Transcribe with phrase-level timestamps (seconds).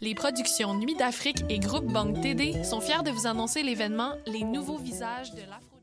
[0.00, 4.44] Les productions Nuit d'Afrique et Groupe Banque TD sont fiers de vous annoncer l'événement Les
[4.44, 5.82] nouveaux visages de l'Afro.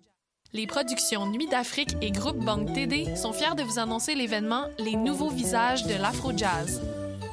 [0.53, 4.95] Les productions Nuit d'Afrique et Groupe Banque TD sont fiers de vous annoncer l'événement Les
[4.95, 6.81] nouveaux visages de l'Afro-Jazz.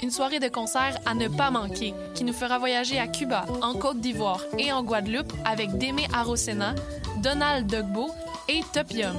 [0.03, 3.75] Une soirée de concert à ne pas manquer qui nous fera voyager à Cuba, en
[3.75, 6.75] Côte d'Ivoire et en Guadeloupe avec Démé Arosena,
[7.19, 8.11] Donald Dogbo
[8.49, 9.15] et Topium.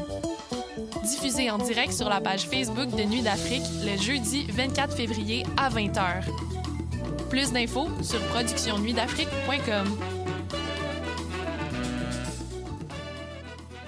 [1.05, 5.69] Diffusé en direct sur la page Facebook de Nuit d'Afrique le jeudi 24 février à
[5.69, 6.25] 20h.
[7.33, 9.87] Plus d'infos sur productionnuitdafrique.com.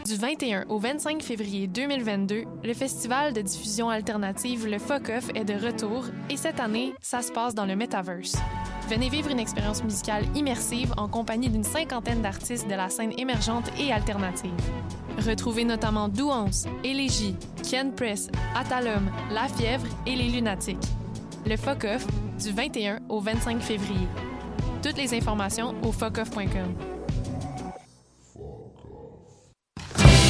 [0.03, 5.53] Du 21 au 25 février 2022, le festival de diffusion alternative Le Off est de
[5.53, 8.35] retour et cette année, ça se passe dans le Metaverse.
[8.89, 13.69] Venez vivre une expérience musicale immersive en compagnie d'une cinquantaine d'artistes de la scène émergente
[13.79, 14.59] et alternative.
[15.19, 17.35] Retrouvez notamment Douance, Élégie,
[17.69, 20.87] Ken Press, Atalum, La Fièvre et Les Lunatiques.
[21.45, 22.07] Le Off
[22.43, 24.07] du 21 au 25 février.
[24.81, 26.75] Toutes les informations au focoff.com.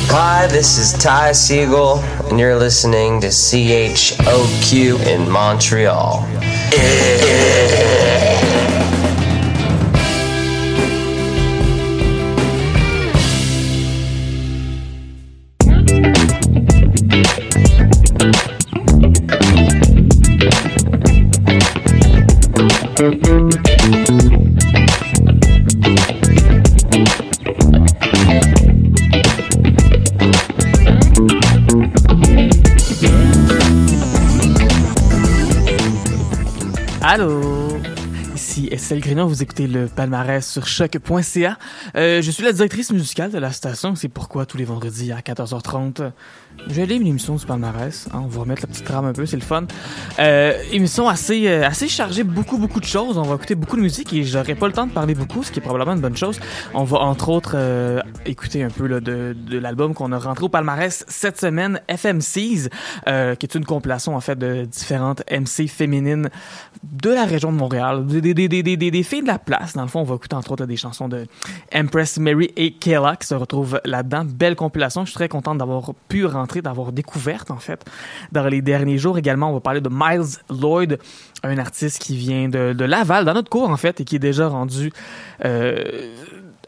[0.09, 6.25] Hi, this is Ty Siegel, and you're listening to CHOQ in Montreal.
[39.03, 41.57] Vous écoutez le palmarès sur choc.ca.
[41.97, 45.19] Euh, je suis la directrice musicale de la station, c'est pourquoi tous les vendredis à
[45.19, 46.11] 14h30,
[46.69, 48.07] j'ai une émission du palmarès.
[48.13, 49.65] Hein, on va remettre la petite trame un peu, c'est le fun.
[50.19, 53.17] Euh, émission assez, euh, assez chargée, beaucoup, beaucoup de choses.
[53.17, 55.51] On va écouter beaucoup de musique et j'aurai pas le temps de parler beaucoup, ce
[55.51, 56.39] qui est probablement une bonne chose.
[56.73, 57.57] On va entre autres
[58.25, 62.69] écouter un peu de, l'album qu'on a rentré au palmarès cette semaine, FMCs,
[63.05, 66.29] qui est une compilation en fait de différentes MC féminines
[66.83, 68.05] de la région de Montréal,
[68.85, 69.73] des, des filles de la place.
[69.73, 71.25] Dans le fond, on va écouter entre autres des chansons de
[71.73, 74.25] Empress Mary et Kayla qui se retrouvent là-dedans.
[74.25, 75.05] Belle compilation.
[75.05, 77.83] Je suis très contente d'avoir pu rentrer, d'avoir découverte en fait
[78.31, 79.17] dans les derniers jours.
[79.17, 80.99] Également, on va parler de Miles Lloyd,
[81.43, 84.19] un artiste qui vient de, de Laval, dans notre cours en fait, et qui est
[84.19, 84.91] déjà rendu
[85.43, 86.13] euh,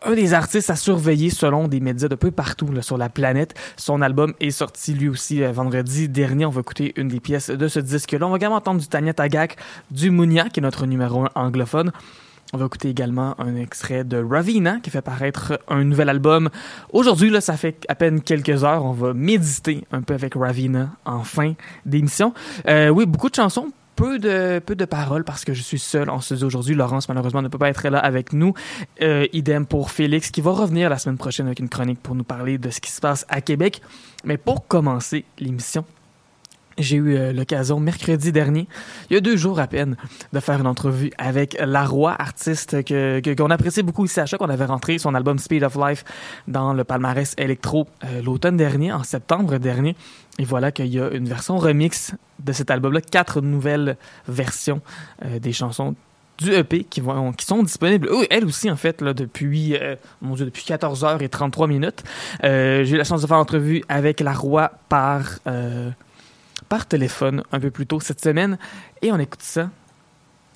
[0.06, 3.54] un des artistes à surveiller selon des médias de peu partout sur la planète.
[3.76, 6.46] Son album est sorti lui aussi euh, vendredi dernier.
[6.46, 8.26] On va écouter une des pièces de ce disque-là.
[8.26, 9.58] On va également entendre du Tanya Tagak,
[9.92, 11.92] du Mounia, qui est notre numéro un anglophone.
[12.54, 16.50] On va écouter également un extrait de Ravina qui fait paraître un nouvel album.
[16.94, 18.86] Aujourd'hui, là, ça fait à peine quelques heures.
[18.86, 21.54] On va méditer un peu avec Ravina en fin
[21.86, 22.34] d'émission.
[22.70, 26.10] Euh, oui, beaucoup de chansons, peu de peu de paroles parce que je suis seul
[26.10, 26.76] en studio aujourd'hui.
[26.76, 28.54] Laurence malheureusement ne peut pas être là avec nous.
[29.02, 32.24] Euh, idem pour Félix qui va revenir la semaine prochaine avec une chronique pour nous
[32.24, 33.82] parler de ce qui se passe à Québec.
[34.24, 35.84] Mais pour commencer l'émission,
[36.78, 38.68] j'ai eu euh, l'occasion mercredi dernier,
[39.10, 39.98] il y a deux jours à peine,
[40.34, 44.42] de faire une entrevue avec Laroy, artiste que qu'on apprécie beaucoup ici à Choc.
[44.42, 46.04] On avait rentré son album Speed of Life
[46.48, 49.96] dans le palmarès électro euh, l'automne dernier, en septembre dernier.
[50.40, 54.82] Et voilà qu'il y a une version remix de cet album-là, quatre nouvelles versions
[55.26, 55.96] euh, des chansons
[56.38, 59.76] du EP qui, vont, qui sont disponibles, eux, elles aussi, en fait, là, depuis,
[60.22, 62.04] mon Dieu, depuis 14h33 minutes.
[62.44, 65.90] J'ai eu la chance de faire l'entrevue avec Laroy par, euh,
[66.70, 68.58] par téléphone un peu plus tôt cette semaine.
[69.02, 69.70] Et on écoute ça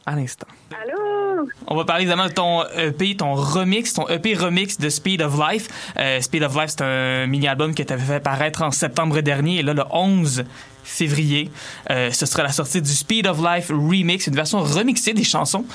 [0.06, 0.48] à l'instant.
[0.82, 1.48] Allô?
[1.68, 5.38] On va parler évidemment de ton EP, ton remix, ton EP remix de Speed of
[5.38, 5.68] Life.
[5.98, 9.60] Euh, Speed of Life, c'est un mini-album que tu avais fait paraître en septembre dernier.
[9.60, 10.44] Et là, le 11
[10.84, 11.52] février,
[11.90, 15.66] euh, ce sera la sortie du Speed of Life remix, une version remixée des chansons.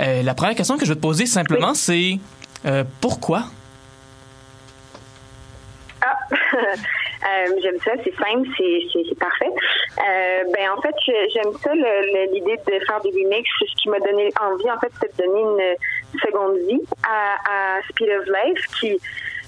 [0.00, 2.18] Euh, la première question que je vais te poser simplement, c'est
[2.66, 3.44] euh, pourquoi?
[6.00, 6.16] Ah,
[7.24, 9.50] euh, j'aime ça, c'est simple, c'est, parfait.
[9.98, 10.94] Euh, ben en fait,
[11.32, 13.50] j'aime ça l'idée de faire des remixes.
[13.60, 18.10] Ce qui m'a donné envie, en fait, de donner une seconde vie à, à Speed
[18.10, 18.98] of Life, qui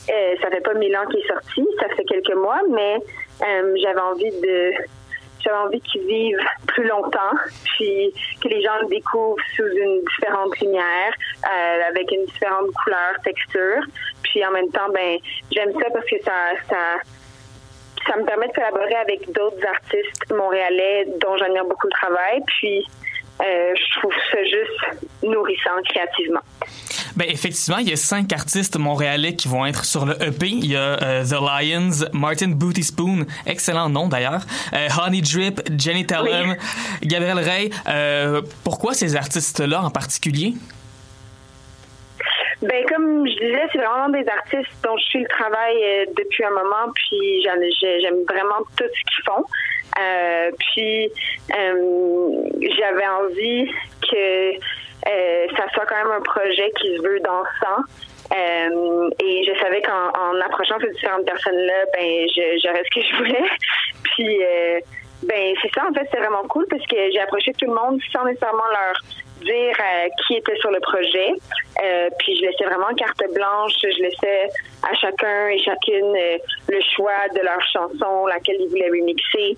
[0.09, 2.97] euh, ça fait pas mille ans qu'il est sorti, ça fait quelques mois, mais
[3.47, 4.73] euh, j'avais envie de
[5.43, 7.33] j'avais envie qu'ils vivent plus longtemps,
[7.65, 8.13] puis
[8.43, 11.13] que les gens le découvrent sous une différente lumière,
[11.45, 13.83] euh, avec une différente couleur, texture.
[14.23, 15.19] Puis en même temps, ben
[15.51, 16.33] j'aime ça parce que ça,
[16.69, 16.97] ça,
[18.07, 22.41] ça me permet de collaborer avec d'autres artistes montréalais dont j'admire beaucoup le travail.
[22.47, 22.87] Puis
[23.41, 26.41] euh, je trouve ça juste nourrissant créativement.
[27.17, 30.47] Ben effectivement, il y a cinq artistes montréalais qui vont être sur le EP.
[30.49, 34.43] Il y a euh, The Lions, Martin Booty Spoon, excellent nom d'ailleurs,
[34.75, 36.55] euh, Honey Drip, Jenny Tellum,
[37.03, 37.71] Gabriel Ray.
[38.65, 40.55] Pourquoi ces artistes-là en particulier?
[42.63, 46.45] Ben comme je disais, c'est vraiment des artistes dont je suis le travail euh, depuis
[46.45, 49.45] un moment, puis j'aime vraiment tout ce qu'ils font.
[49.99, 51.11] Euh, puis
[51.57, 53.71] euh, j'avais envie
[54.11, 57.83] que euh, ça soit quand même un projet qui se veut dansant.
[58.33, 62.27] Euh, et je savais qu'en en approchant ces différentes personnes-là, ben
[62.63, 63.51] j'aurais ce que je voulais.
[64.05, 64.39] puis
[65.23, 68.01] ben c'est ça en fait, c'est vraiment cool parce que j'ai approché tout le monde
[68.13, 68.95] sans nécessairement leur
[69.41, 71.33] dire euh, qui était sur le projet.
[71.83, 73.73] Euh, puis je laissais vraiment carte blanche.
[73.83, 74.49] Je laissais
[74.83, 76.39] à chacun et chacune euh,
[76.69, 79.57] le choix de leur chanson, laquelle ils voulaient remixer.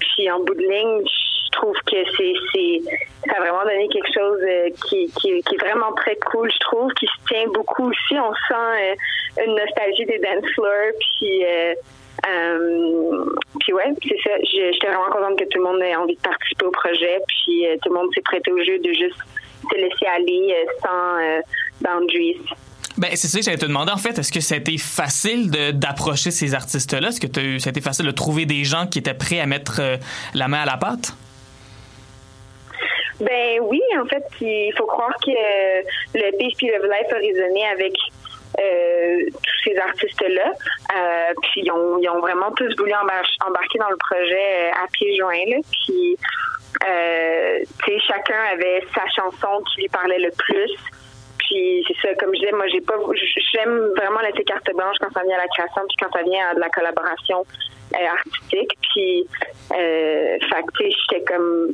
[0.00, 2.80] puis en bout de ligne, je trouve que c'est
[3.26, 4.40] ça a vraiment donné quelque chose
[4.86, 8.18] qui, est vraiment très cool, je trouve, qui se tient beaucoup aussi.
[8.18, 8.96] On sent
[9.46, 10.44] une nostalgie des dance.
[11.00, 11.44] Puis
[12.28, 13.24] euh,
[13.60, 14.30] puis ouais, c'est ça.
[14.42, 17.18] J'étais vraiment contente que tout le monde ait envie de participer au projet.
[17.28, 19.18] Puis euh, tout le monde s'est prêté au jeu de juste
[19.70, 21.42] se laisser aller euh, sans
[21.80, 22.36] boundaries.
[22.96, 23.92] Ben, c'est ça que j'allais te demander.
[23.92, 27.08] En fait, est-ce que ça a été facile d'approcher ces artistes-là?
[27.08, 29.80] Est-ce que ça a été facile de trouver des gens qui étaient prêts à mettre
[30.32, 31.16] la main à la pâte?
[33.18, 35.30] Ben oui, en fait, il faut croire que
[36.14, 37.94] le Peace of Life a résonné avec
[38.60, 40.52] euh, tous ces artistes-là.
[40.96, 45.60] Euh, puis ils ont, vraiment tous voulu embarquer dans le projet euh, à pieds joints.
[45.70, 46.16] Puis
[48.06, 50.72] chacun avait sa chanson qui lui parlait le plus.
[51.38, 52.94] Puis c'est ça, comme je disais, moi j'ai pas
[53.52, 56.48] j'aime vraiment laisser carte blanche quand ça vient à la création puis quand ça vient
[56.48, 57.44] à de la collaboration
[57.92, 58.72] artistique.
[58.92, 59.26] Puis
[59.72, 61.72] euh, fait j'étais comme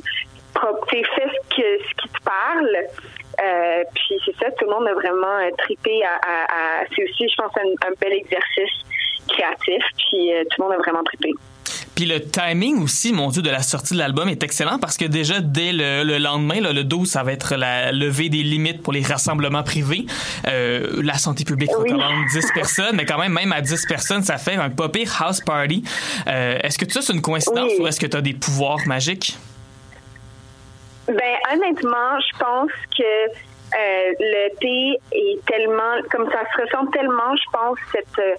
[0.89, 1.03] fais
[1.49, 2.77] ce qui te parle,
[3.43, 7.35] euh, puis c'est ça, tout le monde a vraiment euh, tripé à, c'est aussi, je
[7.35, 8.71] pense, un, bel exercice
[9.27, 9.83] créatif.
[9.97, 11.31] Puis euh, tout le monde a vraiment trippé.
[11.95, 15.05] Puis le timing aussi, mon Dieu, de la sortie de l'album est excellent parce que
[15.05, 19.01] déjà dès le, lendemain, le 12, ça va être la levée des limites pour les
[19.01, 20.05] rassemblements privés.
[20.45, 24.55] la santé publique recommande 10 personnes, mais quand même, même à 10 personnes, ça fait
[24.55, 25.83] un popé house party.
[26.27, 29.37] est-ce que tout ça, c'est une coïncidence ou est-ce que tu as des pouvoirs magiques?
[31.07, 33.29] Ben honnêtement, je pense que
[33.73, 38.35] euh, le thé est tellement, comme ça se ressent tellement, je pense cette euh,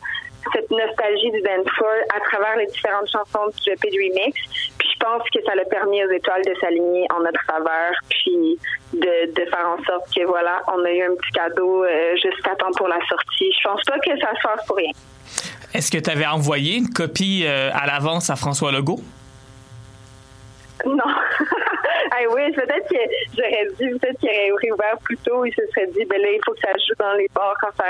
[0.53, 4.37] cette nostalgie du dancefloor à travers les différentes chansons du EP de remix.
[4.77, 8.59] Puis je pense que ça a permis aux étoiles de s'aligner en notre faveur, puis
[8.93, 12.47] de, de faire en sorte que voilà, on a eu un petit cadeau euh, juste
[12.47, 13.53] à temps pour la sortie.
[13.57, 14.91] Je pense pas que ça se fasse pour rien.
[15.73, 19.01] Est-ce que tu avais envoyé une copie à l'avance à François Legault?
[20.85, 20.99] Non.
[22.11, 22.97] ah oui, peut-être que
[23.37, 25.45] j'aurais dit, peut-être qu'il aurait réouvert plus tôt.
[25.45, 27.71] Il se serait dit, ben là, il faut que ça joue dans les bars quand
[27.77, 27.85] ça.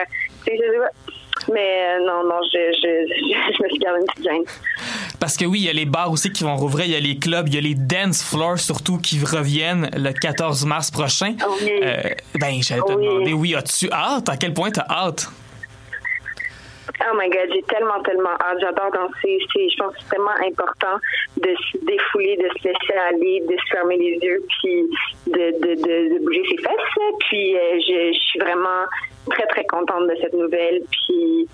[1.52, 3.14] Mais euh, non, non, je, je,
[3.58, 4.42] je, me suis gardé une petite gêne.
[5.18, 7.00] Parce que oui, il y a les bars aussi qui vont rouvrir, il y a
[7.00, 11.34] les clubs, il y a les dance floors surtout qui reviennent le 14 mars prochain.
[11.60, 11.70] Oui.
[11.82, 11.96] Euh,
[12.40, 14.28] ben, j'allais te demander, oui, as-tu hâte?
[14.28, 15.28] À quel point t'as hâte?
[17.04, 18.58] Oh my God, j'ai tellement, tellement hâte.
[18.60, 19.38] J'adore danser.
[19.54, 20.98] Je pense que c'est tellement important
[21.36, 24.86] de se défouler, de se laisser aller, de se fermer les yeux, puis
[25.26, 27.14] de, de, de, bouger ses fesses.
[27.28, 28.84] Puis euh, je, je, suis vraiment
[29.30, 30.82] très, très contente de cette nouvelle.
[30.90, 31.48] Puis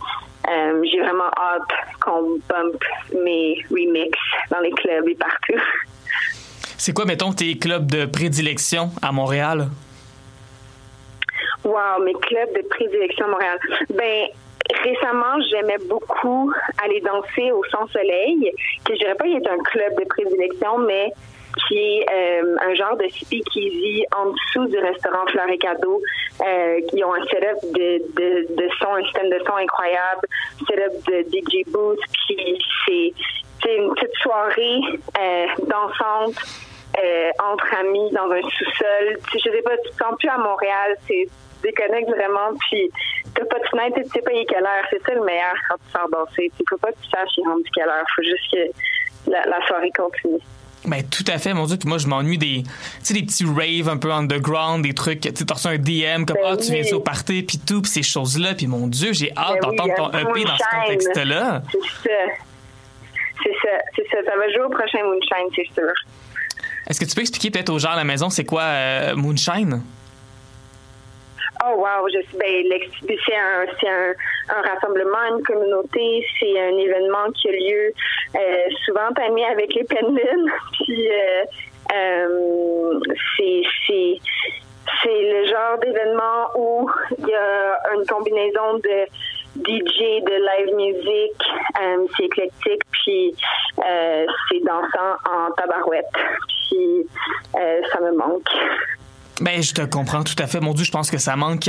[0.50, 2.82] euh, j'ai vraiment hâte qu'on bump
[3.14, 4.18] mes remix
[4.50, 5.60] dans les clubs et partout.
[6.76, 9.68] C'est quoi, mettons, tes clubs de prédilection à Montréal?
[11.64, 13.58] Wow, mes clubs de prédilection à Montréal.
[13.90, 14.28] Ben,
[14.84, 16.52] Récemment, j'aimais beaucoup
[16.84, 18.52] aller danser au Sans Soleil,
[18.84, 21.10] que je dirais pas qu'il est un club de prédilection, mais
[21.66, 26.00] qui est euh, un genre de speakeasy en dessous du restaurant Fleur et Cadeau.
[26.40, 30.20] Euh, qui ont un setup de, de, de son, un système de son incroyable,
[30.68, 31.98] setup de DJ booth,
[32.28, 34.78] puis c'est une petite soirée
[35.18, 36.36] euh, dansante
[37.02, 39.18] euh, entre amis dans un sous-sol.
[39.34, 41.26] Je sais pas, tu te sens plus à Montréal, c'est
[41.62, 42.90] déconnecte vraiment, puis
[43.34, 44.84] t'as pas de fenêtre, tu sais pas il est quelle heure.
[44.90, 46.52] C'est ça le meilleur quand tu sors danser.
[46.56, 48.04] Tu faut pas que tu saches il rendu quelle heure.
[48.14, 50.40] Faut juste que la, la soirée continue.
[50.86, 51.76] Ben, tout à fait, mon Dieu.
[51.76, 52.62] Puis moi, je m'ennuie des,
[53.10, 55.20] des petits raves un peu underground, des trucs.
[55.20, 57.90] Tu as reçu un DM comme, ben ah, tu viens au party, puis tout, puis
[57.90, 58.54] ces choses-là.
[58.54, 61.62] Puis mon Dieu, j'ai hâte ben d'entendre ton EP dans ce contexte-là.
[61.72, 62.18] C'est ça.
[63.42, 63.78] C'est ça.
[63.96, 64.18] C'est ça.
[64.24, 65.92] Ça va jouer au prochain Moonshine, c'est sûr.
[66.88, 69.82] Est-ce que tu peux expliquer peut-être aux gens à la maison, c'est quoi euh, Moonshine?
[71.64, 72.64] Oh wow, je suis ben,
[73.06, 74.12] c'est un,
[74.48, 77.92] un, rassemblement, une communauté, c'est un événement qui a lieu
[78.36, 80.52] euh, souvent mis avec les penguins.
[80.72, 81.44] Puis euh,
[81.94, 83.00] euh,
[83.36, 84.20] c'est, c'est
[85.02, 89.06] c'est le genre d'événement où il y a une combinaison de
[89.56, 91.34] DJ, de live music,
[91.80, 93.34] euh, c'est éclectique, puis
[93.78, 96.06] euh, c'est dansant en tabarouette.
[96.48, 97.06] Puis
[97.56, 98.48] euh, ça me manque.
[99.40, 100.60] Ben, je te comprends tout à fait.
[100.60, 101.68] Mon Dieu, je pense que ça manque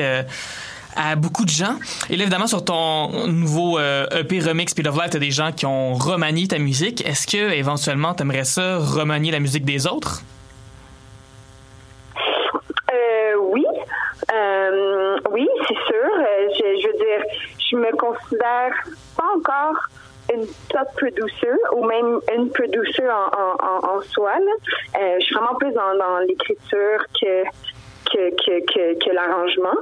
[0.96, 1.76] à beaucoup de gens.
[2.10, 5.66] Et là, évidemment, sur ton nouveau EP remix Speed of Life, t'as des gens qui
[5.66, 7.06] ont remanié ta musique.
[7.06, 10.24] Est-ce que, éventuellement, t'aimerais ça remanier la musique des autres?
[13.54, 13.66] oui.
[15.32, 16.10] oui, c'est sûr.
[16.58, 17.24] Je, je veux dire,
[17.70, 18.72] je me considère
[19.16, 19.90] pas encore
[20.34, 24.34] une top producer ou même une producer en, en, en, soi.
[24.36, 27.44] Euh, je suis vraiment plus dans, dans l'écriture que
[28.12, 29.78] que, que, que, que l'arrangement.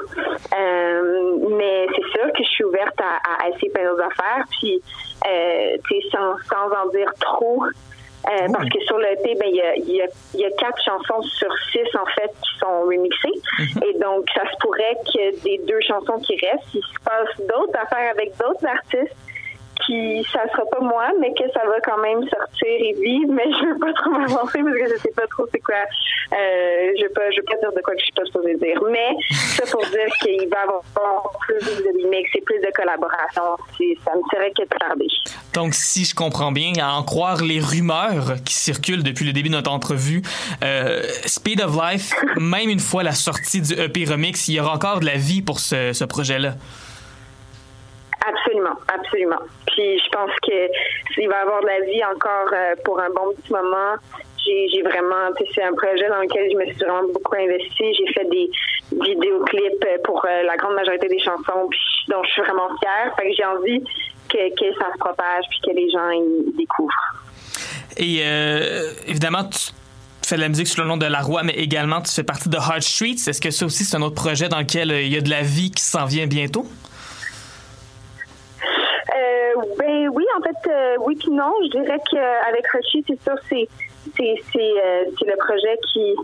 [0.58, 4.44] Euh, mais c'est sûr que je suis ouverte à, à essayer plein d'autres affaires.
[4.60, 4.82] Puis,
[5.26, 5.78] euh,
[6.12, 9.76] sans, sans en dire trop, euh, parce que sur le EP, ben, il y a,
[9.78, 13.42] y, a, y a, quatre chansons sur six, en fait, qui sont remixées.
[13.60, 13.84] Mhm.
[13.88, 17.80] Et donc, ça se pourrait que des deux chansons qui restent, il se passe d'autres
[17.80, 19.16] affaires avec d'autres artistes
[19.86, 23.46] qui ça sera pas moi, mais que ça va quand même sortir et vivre, mais
[23.52, 25.76] je veux pas trop m'avancer parce que je sais pas trop c'est quoi.
[26.34, 28.56] Euh, je veux pas, je veux pas dire de quoi que je suis pas supposée
[28.56, 28.82] dire.
[28.92, 30.82] Mais ça pour dire qu'il va avoir
[31.40, 33.56] plus de remix et plus de collaboration.
[34.04, 34.64] Ça me serait que.
[35.54, 39.50] Donc, si je comprends bien, à en croire les rumeurs qui circulent depuis le début
[39.50, 40.22] de notre entrevue,
[40.64, 44.74] euh, Speed of Life, même une fois la sortie du EP Remix, il y aura
[44.76, 46.54] encore de la vie pour ce, ce projet-là.
[48.28, 49.40] Absolument, absolument.
[49.68, 50.68] Puis je pense que
[51.18, 53.96] il va avoir de la vie encore euh, pour un bon petit moment.
[54.46, 57.94] J'ai vraiment, c'est un projet dans lequel je me suis vraiment beaucoup investie.
[57.94, 58.50] J'ai fait des
[58.92, 63.14] vidéoclips pour euh, la grande majorité des chansons, puis dont je suis vraiment fière.
[63.18, 63.84] Fait que j'ai envie
[64.30, 67.26] que, ça se propage puis que les gens y découvrent.
[67.98, 69.72] Et euh, évidemment, tu
[70.24, 72.48] fais de la musique sous le nom de La Roi, mais également tu fais partie
[72.48, 73.28] de Hard Streets.
[73.28, 75.42] Est-ce que ça aussi, c'est un autre projet dans lequel il y a de la
[75.42, 76.66] vie qui s'en vient bientôt?
[79.78, 81.54] Ben oui, en fait, euh, oui puis non.
[81.64, 83.68] Je dirais qu'avec Roshi, c'est sûr, c'est
[84.16, 86.16] c'est euh, le projet qui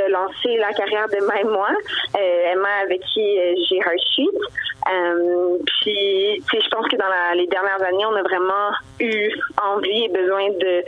[0.00, 1.68] a, lancé la carrière de Emma et moi.
[2.16, 4.28] Euh, Emma avec qui j'ai Roshi.
[5.66, 9.30] puis, je pense que dans les dernières années, on a vraiment eu
[9.62, 10.84] envie et besoin de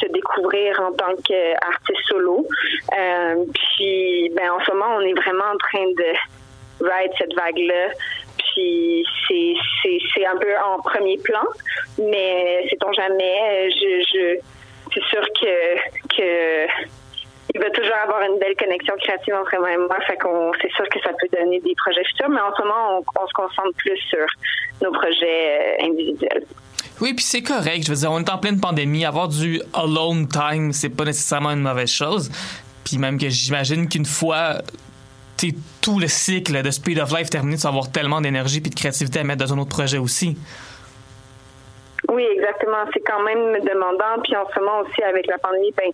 [0.00, 2.46] se découvrir en tant qu'artiste solo.
[3.54, 6.14] puis, ben en ce moment, on est vraiment en train de
[6.80, 7.88] ride cette vague-là
[8.58, 9.54] puis
[10.14, 11.44] c'est un peu en premier plan,
[11.98, 14.38] mais sait-on jamais, je,
[14.92, 16.66] c'est sûr que, que
[17.54, 21.00] il va toujours avoir une belle connexion créative entre moi et moi, c'est sûr que
[21.00, 24.26] ça peut donner des projets futurs, mais en ce moment on, se concentre plus sur
[24.82, 26.44] nos projets euh, individuels.
[27.00, 27.84] Oui, puis c'est correct.
[27.84, 29.04] Je veux dire, on est en pleine pandémie.
[29.04, 32.28] Avoir du alone time, c'est pas nécessairement une mauvaise chose.
[32.84, 34.58] Puis même que j'imagine qu'une fois
[35.80, 38.74] tout le cycle de Speed of Life terminé, tu vas avoir tellement d'énergie et de
[38.74, 40.36] créativité à mettre dans un autre projet aussi.
[42.08, 42.84] Oui, exactement.
[42.94, 44.22] C'est quand même demandant.
[44.22, 45.90] Puis en ce moment aussi, avec la pandémie, ben,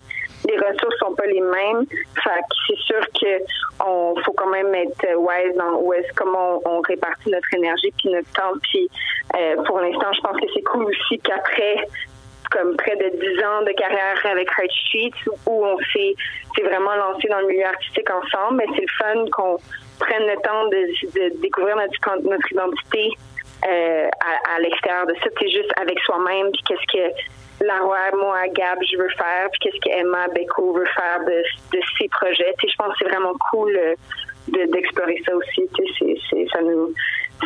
[0.47, 1.85] les ressources sont pas les mêmes.
[2.69, 3.43] C'est sûr que
[3.85, 8.31] on faut quand même être wise dans où comment on, répartit notre énergie puis notre
[8.33, 8.53] temps.
[8.63, 8.89] Puis
[9.37, 11.89] euh, pour l'instant, je pense que c'est cool aussi qu'après
[12.51, 16.15] comme près de 10 ans de carrière avec High Street où on s'est
[16.63, 18.57] vraiment lancé dans le milieu artistique ensemble.
[18.59, 19.59] Mais c'est le fun qu'on
[19.99, 23.11] prenne le temps de, découvrir notre, notre identité
[23.67, 24.09] euh,
[24.55, 25.31] à, l'extérieur de ça.
[25.39, 29.81] C'est juste avec soi-même, puis qu'est-ce que Laroy, moi, Gab, je veux faire, puis qu'est-ce
[29.81, 31.43] que Emma, Beko veut faire de,
[31.77, 32.53] de ses projets.
[32.61, 33.95] je pense que c'est vraiment cool euh,
[34.49, 35.69] d'explorer ça aussi.
[36.53, 36.93] ça nous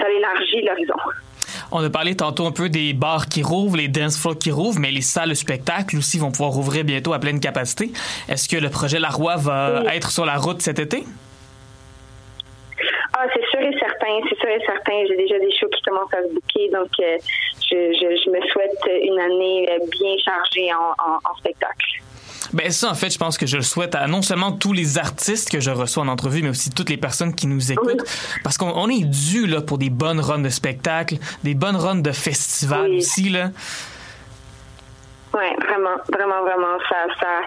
[0.00, 0.95] ça élargit l'horizon.
[1.72, 4.80] On a parlé tantôt un peu des bars qui rouvrent, les dance floors qui rouvrent,
[4.80, 7.92] mais les salles de spectacle aussi vont pouvoir rouvrir bientôt à pleine capacité.
[8.28, 11.04] Est-ce que le projet La Roi va être sur la route cet été?
[13.20, 15.04] Ah, c'est sûr et certain, c'est sûr et certain.
[15.08, 17.18] J'ai déjà des shows qui commencent à se bouquer, donc euh,
[17.68, 22.00] je, me souhaite une année euh, bien chargée en spectacle.
[22.52, 24.99] Ben ça, en fait, je pense que je le souhaite à non seulement tous les
[24.99, 28.05] artistes que je reçois en entrevue, mais aussi toutes les personnes qui nous écoutent,
[28.43, 32.12] parce qu'on est dû là pour des bonnes runs de spectacles, des bonnes runs de
[32.12, 33.50] festivals aussi là.
[35.35, 37.40] Oui, vraiment, vraiment, vraiment, ça, ça,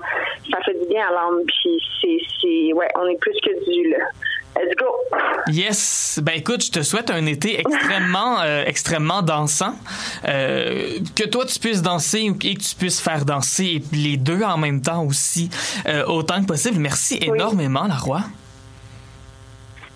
[0.52, 1.82] ça fait du bien à l'âme, puis
[2.42, 4.06] c'est, ouais, on est plus que dû là.
[4.56, 4.86] Let's go.
[5.48, 6.20] Yes.
[6.22, 9.74] Ben écoute, je te souhaite un été extrêmement, euh, extrêmement dansant.
[10.28, 14.58] Euh, que toi tu puisses danser et que tu puisses faire danser les deux en
[14.58, 15.50] même temps aussi,
[15.88, 16.80] euh, autant que possible.
[16.80, 18.20] Merci énormément, la roi.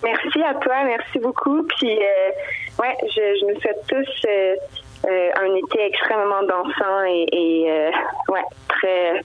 [0.02, 1.62] Merci à toi, merci beaucoup.
[1.78, 1.98] Puis
[2.78, 4.28] ouais, je, je, nous souhaite tous
[5.08, 7.90] un été extrêmement dansant et, et
[8.28, 9.22] ouais, très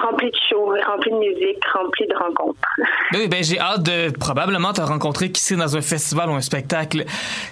[0.00, 2.58] rempli de shows, rempli de musique, rempli de rencontres.
[3.14, 6.40] Oui, ben j'ai hâte de probablement te rencontrer qui sait dans un festival ou un
[6.40, 7.04] spectacle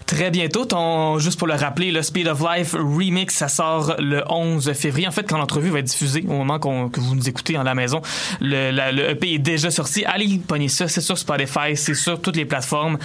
[0.07, 0.65] très bientôt.
[0.65, 5.07] Ton, juste pour le rappeler, le Speed of Life Remix, ça sort le 11 février.
[5.07, 7.75] En fait, quand l'entrevue va être diffusée, au moment que vous nous écoutez en la
[7.75, 8.01] maison,
[8.41, 10.05] le, le EP est déjà sorti.
[10.07, 12.99] Allez pogner ça, c'est sur Spotify, c'est sur toutes les plateformes.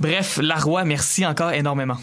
[0.00, 1.96] Bref, Laroi, merci encore énormément.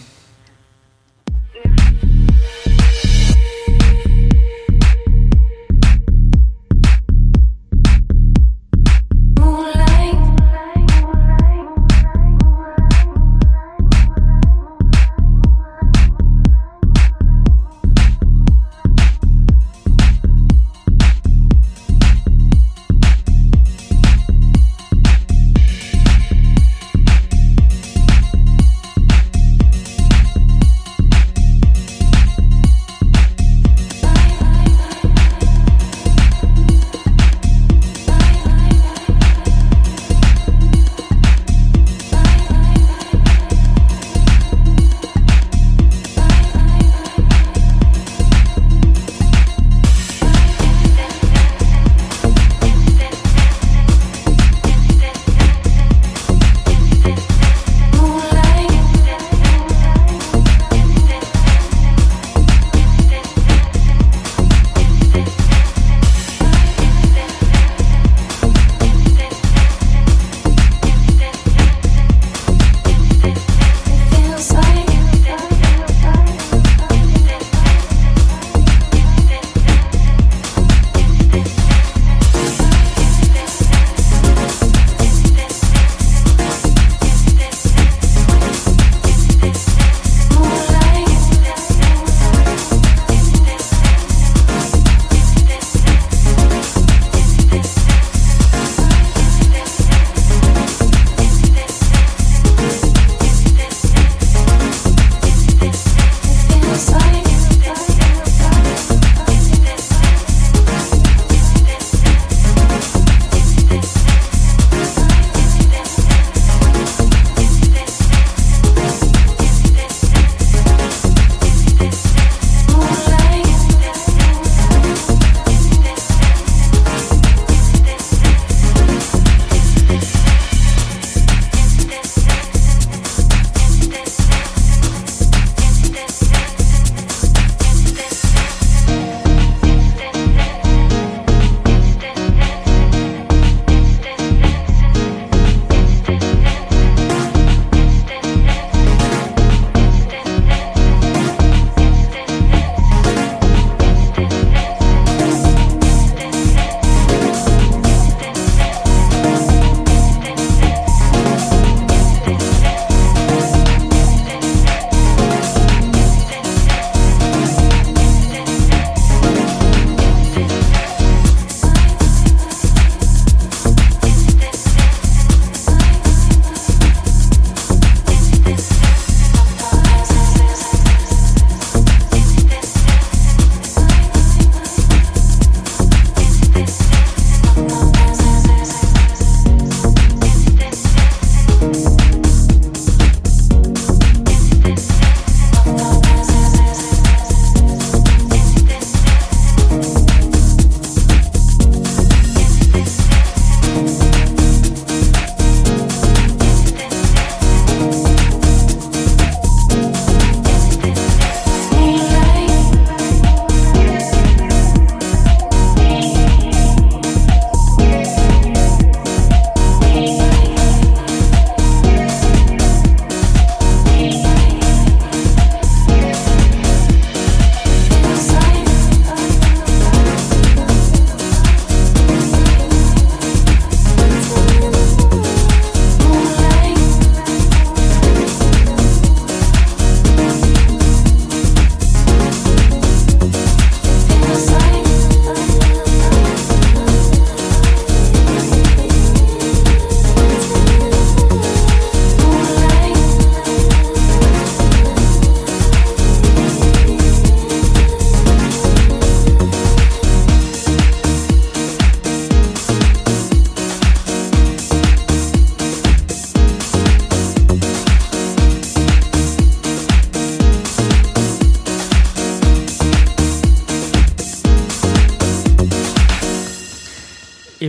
[9.41, 9.80] moonlight.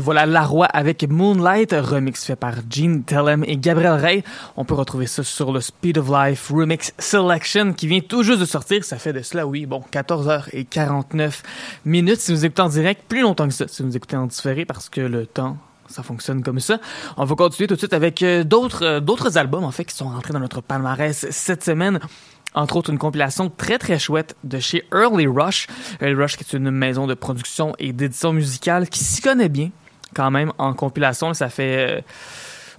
[0.03, 4.25] Voilà La Roi avec Moonlight, remix fait par Gene Tellem et Gabriel Ray.
[4.57, 8.41] On peut retrouver ça sur le Speed of Life Remix Selection qui vient tout juste
[8.41, 8.85] de sortir.
[8.85, 11.43] Ça fait de cela, oui, bon, 14h49
[11.85, 14.65] minutes si vous écoutez en direct, plus longtemps que ça si vous écoutez en différé
[14.65, 16.79] parce que le temps ça fonctionne comme ça.
[17.17, 19.95] On va continuer tout de suite avec euh, d'autres euh, d'autres albums en fait qui
[19.95, 22.01] sont rentrés dans notre palmarès cette semaine
[22.55, 25.69] entre autres une compilation très très chouette de chez Early Rush.
[26.01, 29.71] Early Rush qui est une maison de production et d'édition musicale qui s'y connaît bien
[30.15, 31.35] quand même en compilation.
[31.35, 32.01] Ça fait euh,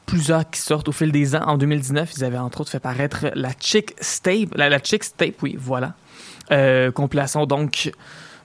[0.06, 1.44] plusieurs qui sortent au fil des ans.
[1.46, 5.56] En 2019, ils avaient entre autres fait paraître la Chick Tape, la, Chick Tape, oui,
[5.60, 5.94] voilà.
[6.52, 7.92] Euh, compilation donc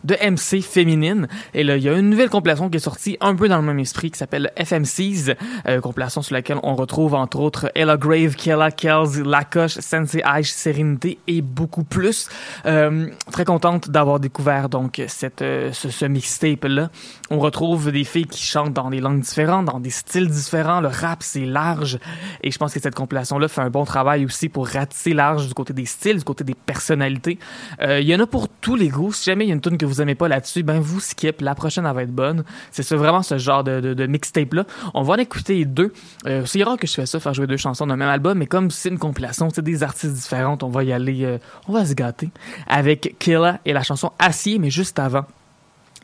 [0.04, 1.28] de MC féminine.
[1.54, 3.62] Et là, il y a une nouvelle compilation qui est sortie un peu dans le
[3.62, 5.34] même esprit qui s'appelle FMCs,
[5.66, 10.50] euh, compilation sur laquelle on retrouve entre autres Ella Grave, Kella Kells, Lacoche, Sensei Ash,
[10.50, 12.28] Sérénité et beaucoup plus.
[12.66, 16.90] Euh, très contente d'avoir découvert donc cette euh, ce, ce mixtape là.
[17.30, 20.80] On retrouve des filles qui chantent dans des langues différentes, dans des styles différents.
[20.80, 21.98] Le rap c'est large
[22.42, 25.48] et je pense que cette compilation là fait un bon travail aussi pour ratisser large
[25.48, 27.38] du côté des styles, du côté des personnalités.
[27.80, 29.12] Euh, il y en a pour tous les goûts.
[29.12, 31.40] Si jamais il y a une tune que vous aimez pas là-dessus, ben vous skip.
[31.40, 32.44] La prochaine, va être bonne.
[32.70, 34.64] C'est vraiment ce genre de, mixtape-là.
[34.94, 35.92] On va en écouter deux.
[36.26, 38.46] Euh, c'est rare que je fais ça, faire jouer deux chansons d'un même album, mais
[38.46, 41.84] comme c'est une compilation, c'est des artistes différents, on va y aller, euh, on va
[41.84, 42.30] se gâter.
[42.66, 45.24] Avec Killa et la chanson Acier, mais juste avant,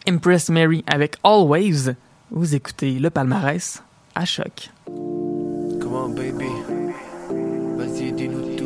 [0.09, 1.95] Impress Mary avec Always.
[2.31, 3.83] Vous écoutez le palmarès
[4.15, 4.71] à choc.
[5.81, 6.49] Comment baby
[7.77, 8.65] Vas-y dis-nous tout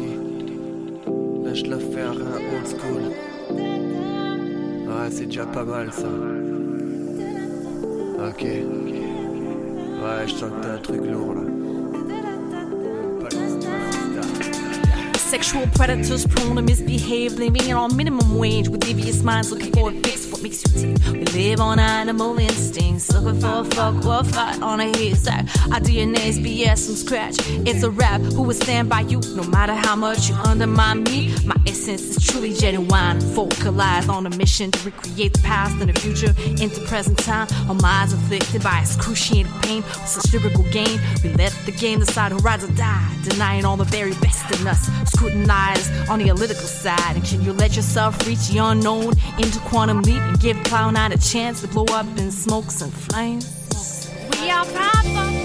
[1.49, 3.18] un old school
[4.89, 6.09] Ouais c'est déjà pas mal ça
[8.29, 11.43] Ok Ouais je sens que t'as un truc lourd là.
[15.17, 19.93] Sexual predators prone to misbehave, living on minimum wage with devious minds looking for a
[19.93, 20.28] fix.
[20.39, 21.13] What makes you tick?
[21.13, 25.47] We live on animal instincts, looking for a fuck or fight on a haystack.
[25.73, 27.35] Our DNA's BS from scratch.
[27.67, 31.35] It's a rap who will stand by you no matter how much you undermine me.
[31.45, 35.99] My essence is truly genuine, focalized on a mission to recreate the past and the
[35.99, 37.49] future into present time.
[37.69, 41.01] Our minds afflicted by excruciating pain with such lyrical gain.
[41.25, 44.69] We let the game decide who rides or die, denying all the very best in
[44.69, 44.89] us.
[45.11, 47.17] Scrutinized on the analytical side.
[47.17, 51.13] And can you let yourself reach the unknown into quantum leap and give Cloud Nine
[51.13, 53.47] a chance to blow up in smokes and flames?
[54.41, 55.38] We are proper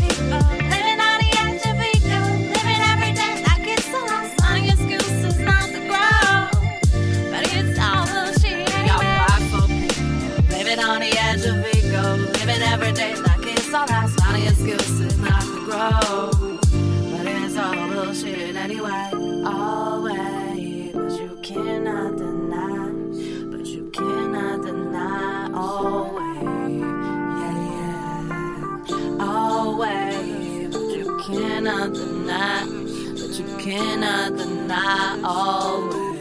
[31.63, 32.65] cannot deny,
[33.13, 35.21] but you cannot deny.
[35.23, 36.12] Always.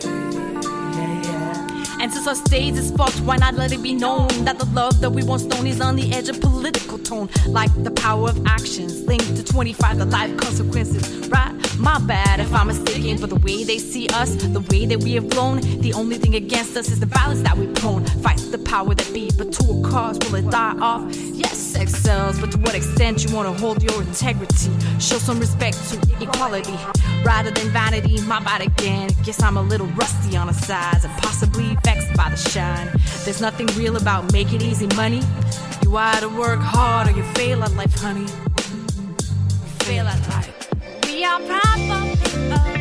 [2.02, 5.00] And since our stage is fucked, why not let it be known that the love
[5.02, 7.28] that we once known is on the edge of political tone?
[7.46, 11.54] Like the power of actions linked to 25, the life consequences, right?
[11.78, 15.12] My bad if I'm mistaken, but the way they see us, the way that we
[15.12, 18.04] have grown, the only thing against us is the violence that we prone.
[18.20, 21.02] Fight the power that be, but to a cause, will it die off?
[21.14, 24.72] Yes, sex sells, but to what extent you wanna hold your integrity?
[24.98, 26.76] Show some respect to equality
[27.24, 28.20] rather than vanity.
[28.22, 32.30] My body again, guess I'm a little rusty on the sides and possibly vexed by
[32.30, 32.88] the shine.
[33.24, 35.22] There's nothing real about making easy money.
[35.82, 38.22] You either work hard or you fail at life, honey.
[38.22, 38.28] You
[39.87, 40.70] fail at life.
[41.06, 42.71] We are proper people,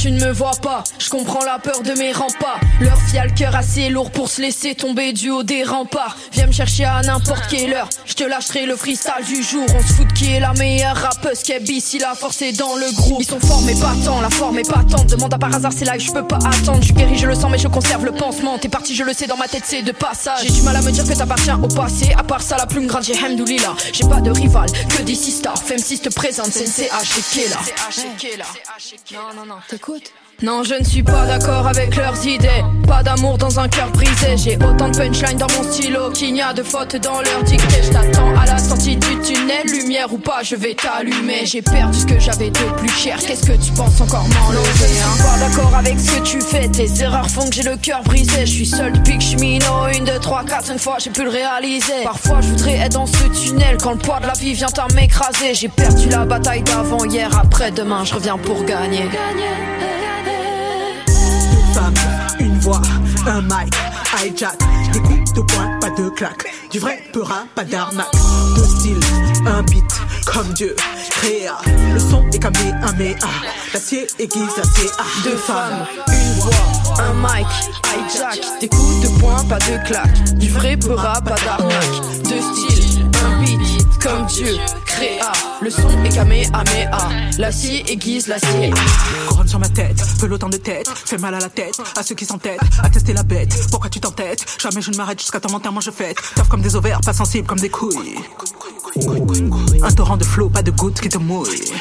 [0.00, 0.82] tu ne me vois pas.
[0.98, 2.60] Je comprends la peur de mes remparts.
[2.80, 6.16] Leur fia le cœur assez lourd pour se laisser tomber du haut des remparts.
[6.32, 7.88] Viens me chercher à n'importe quelle heure.
[8.06, 9.66] Je te lâcherai le freestyle du jour.
[9.74, 12.76] On se fout de qui est la meilleure rappeuse qu'elle si la force est dans
[12.76, 13.20] le groupe.
[13.20, 15.04] Ils sont forts mais pas tant, la forme est pas tant.
[15.04, 16.82] Demande à par hasard, c'est là que je peux pas attendre.
[16.82, 18.58] Je guéris, je le sens, mais je conserve le pansement.
[18.58, 20.40] T'es parti, je le sais, dans ma tête, c'est de passage.
[20.42, 22.14] J'ai du mal à me dire que t'appartiens au passé.
[22.16, 23.74] À part ça, la plume grande, j'ai Hamdoulila.
[23.92, 25.58] J'ai pas de rival, que des sisters.
[25.62, 27.56] Femme 6 te présente, c'est CH et là.
[29.12, 29.56] Non, non, non,
[29.90, 30.19] Кот?
[30.42, 32.64] Non, je ne suis pas d'accord avec leurs idées.
[32.86, 34.36] Pas d'amour dans un cœur brisé.
[34.36, 37.82] J'ai autant de punchline dans mon stylo qu'il n'y a de fautes dans leur dictée.
[37.82, 39.66] Je t'attends à la sortie du tunnel.
[39.66, 41.44] Lumière ou pas, je vais t'allumer.
[41.44, 43.18] J'ai perdu ce que j'avais de plus cher.
[43.18, 45.22] Qu'est-ce que tu penses encore m'enlever Je suis hein?
[45.22, 46.68] pas d'accord avec ce que tu fais.
[46.68, 48.46] Tes erreurs font que j'ai le cœur brisé.
[48.46, 51.30] Je suis seul depuis que je Une, deux, trois, quatre, une fois, j'ai pu le
[51.30, 52.02] réaliser.
[52.02, 53.76] Parfois, je voudrais être dans ce tunnel.
[53.82, 55.54] Quand le poids de la vie vient à m'écraser.
[55.54, 57.28] J'ai perdu la bataille d'avant hier.
[57.38, 59.04] Après demain, je reviens pour gagner.
[62.40, 62.82] Une voix,
[63.26, 63.74] un mic,
[64.24, 64.58] hijack,
[64.92, 68.10] des coups de poing, pas de claque, du vrai peurat, pas d'arnaque,
[68.56, 69.00] deux styles,
[69.46, 69.84] un beat,
[70.26, 70.74] comme Dieu,
[71.10, 71.58] créa,
[71.92, 73.28] le son est kamehameha,
[73.72, 77.46] l'acier aiguise, l'acier ah, deux femmes, une voix, un mic,
[77.86, 83.06] hijack, des coups de poing, pas de claque, du vrai peurat, pas d'arnaque, deux styles,
[83.24, 84.56] un beat, comme Dieu,
[85.62, 87.08] le son est kamehameha,
[87.38, 88.70] l'acier aiguise, l'acier
[89.28, 92.24] Couronne sur ma tête, autant de tête, fait mal à la tête, à ceux qui
[92.24, 94.44] s'entêtent, à tester la bête, pourquoi tu t'entêtes?
[94.60, 97.46] Jamais je ne m'arrête jusqu'à ton enterrement je fête, tough comme des ovaires, pas sensible
[97.46, 98.16] comme des couilles.
[99.82, 101.72] Un torrent de flot, pas de gouttes qui te mouillent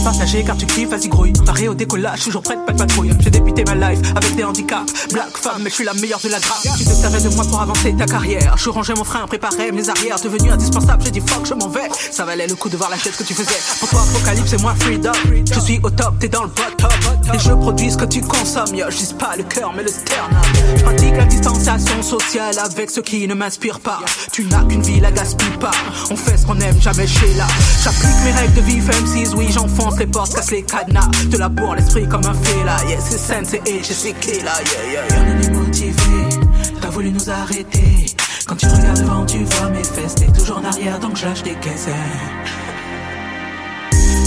[0.00, 1.32] partager car tu kiffes, vas-y grouille.
[1.44, 3.10] Paré au décollage, toujours prête, pas de patrouille.
[3.20, 5.08] J'ai débuté ma life avec des handicaps.
[5.12, 6.62] Black femme, mais je suis la meilleure de la grappe.
[6.76, 8.56] Tu te servais de moi pour avancer ta carrière.
[8.56, 10.18] Je rangeais mon frein, préparais mes arrières.
[10.20, 11.88] Devenu indispensable, j'ai dit fuck, je m'en vais.
[12.10, 13.58] Ça valait le coup de voir la tête que tu faisais.
[13.80, 15.12] Pour toi, Apocalypse, c'est moi freedom.
[15.52, 17.34] Je suis au top, t'es dans le bottom.
[17.34, 18.74] Et je produis ce que tu consommes.
[18.74, 20.42] Yo, je pas le cœur, mais le sternum.
[20.76, 24.00] Je pratique la distanciation sociale avec ceux qui ne m'inspirent pas.
[24.32, 25.70] Tu n'as qu'une vie, la gaspille pas.
[26.10, 27.46] On fait ce qu'on aime, jamais chez là.
[27.82, 31.08] J'applique mes règles de vie, M6, oui, j'enfonce les portes, casse les cadenas.
[31.30, 32.76] De la bourre, l'esprit comme un fée là.
[32.88, 34.52] Yeah, c'est scène, c'est et je sais qui là.
[34.62, 35.16] Yeah, yeah, yeah.
[35.20, 36.38] On est motivé,
[36.80, 38.06] t'as voulu nous arrêter.
[38.46, 40.14] Quand tu regardes devant, tu vois mes fesses.
[40.14, 41.88] T'es toujours en arrière, donc je lâche des caisses.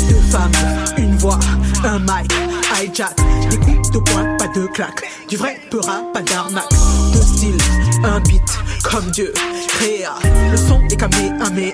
[0.09, 0.51] Deux femmes,
[0.97, 1.39] une voix,
[1.83, 2.31] un mic,
[2.75, 3.15] hijack.
[3.49, 5.03] Des coups de poing, pas de claque.
[5.27, 6.69] Du vrai peurat, pas d'arnaque.
[7.13, 7.57] Deux styles,
[8.03, 8.41] un beat,
[8.83, 9.33] comme Dieu,
[9.67, 10.13] créa.
[10.51, 11.73] Le son est kamehameha.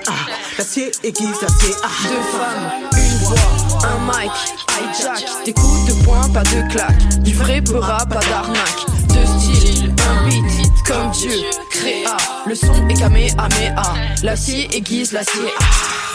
[0.56, 1.88] L'acier aiguise, l'acier ah.
[2.02, 4.32] Deux femmes, une voix, un mic,
[4.80, 5.24] hijack.
[5.44, 7.20] Des coups de poing, pas de claque.
[7.20, 8.86] Du vrai peurat, pas d'arnaque.
[9.08, 12.16] Deux styles, un beat, comme Dieu, créa.
[12.46, 13.94] Le son est kamehameha.
[14.22, 16.14] L'acier aiguise, l'acier ah.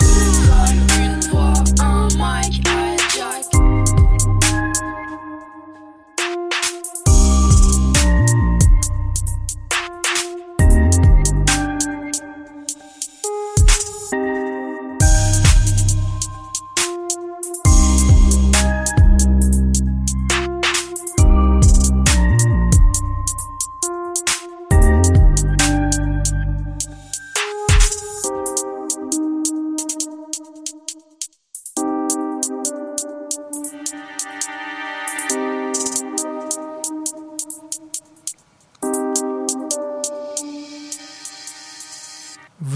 [0.98, 1.93] Une voix, un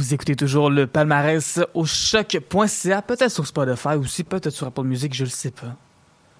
[0.07, 5.13] Vous écoutez toujours le palmarès au choc.ca, peut-être sur Spotify aussi, peut-être sur Apple Music,
[5.13, 5.75] je le sais pas.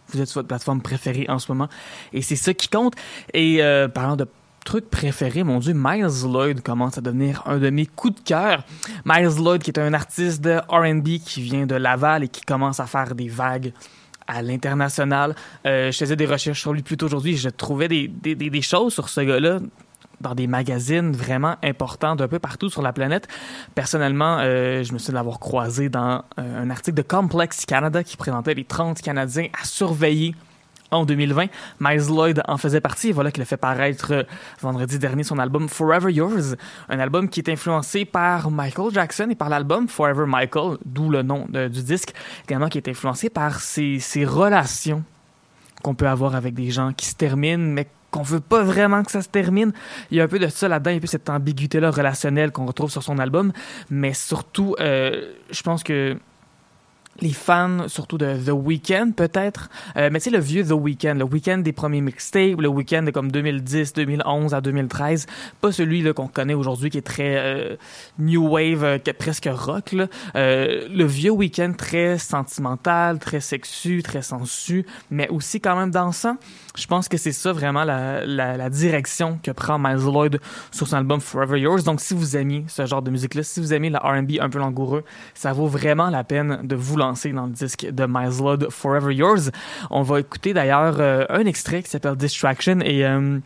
[0.08, 1.68] Vous êtes sur votre plateforme préférée en ce moment
[2.14, 2.94] et c'est ça qui compte.
[3.34, 4.26] Et euh, parlant de
[4.64, 8.64] trucs préférés, mon Dieu, Miles Lloyd commence à devenir un de mes coups de cœur.
[9.04, 12.80] Miles Lloyd qui est un artiste de R&B qui vient de Laval et qui commence
[12.80, 13.74] à faire des vagues
[14.28, 15.36] à l'international.
[15.66, 17.36] Euh, je faisais des recherches sur lui plus tôt aujourd'hui.
[17.36, 19.60] Je trouvais des, des choses sur ce gars-là
[20.22, 23.28] dans des magazines vraiment importants d'un peu partout sur la planète.
[23.76, 28.18] Personnellement, euh, je me suis l'avoir croisé dans euh, un article de Complex Canada qui
[28.18, 30.36] présentait les 30 Canadiens à surveiller
[30.90, 31.48] en 2020.
[31.82, 34.24] Miles Lloyd en faisait partie et voilà qu'il a fait paraître euh,
[34.62, 36.56] vendredi dernier son album Forever Yours,
[36.90, 41.24] un album qui est influencé par Michael Jackson et par l'album Forever Michael, d'où le
[41.24, 42.14] nom du disque,
[42.48, 45.04] également qui est influencé par ces, ces relations
[45.84, 49.12] qu'on peut avoir avec des gens qui se terminent mais qu'on veut pas vraiment que
[49.12, 49.72] ça se termine.
[50.10, 52.90] Il y a un peu de ça là-dedans, un peu cette ambiguïté-là relationnelle qu'on retrouve
[52.90, 53.52] sur son album,
[53.90, 56.18] mais surtout, euh, je pense que
[57.20, 59.70] les fans, surtout de The Weeknd, peut-être.
[59.96, 63.04] Euh, mais tu sais, le vieux The Weeknd, le Weeknd des premiers mixtapes, le Weeknd
[63.04, 65.26] de comme 2010, 2011 à 2013.
[65.62, 67.76] Pas celui là, qu'on connaît aujourd'hui qui est très euh,
[68.20, 69.94] new wave, euh, presque rock.
[69.94, 70.08] Là.
[70.36, 76.38] Euh, le vieux Weeknd très sentimental, très sexu, très sensu, mais aussi quand même dansant.
[76.78, 80.40] Je pense que c'est ça vraiment la, direction que prend Miles Lloyd
[80.72, 81.84] sur son album Forever Yours.
[81.84, 84.60] Donc si vous aimez ce genre de musique-là, si vous aimez la R&B un peu
[84.60, 88.68] langoureux, ça vaut vraiment la peine de vous lancer dans le disque de Miles Lloyd
[88.70, 89.52] Forever Yours.
[89.90, 93.40] On va écouter d'ailleurs euh, un extrait qui s'appelle Distraction et euh,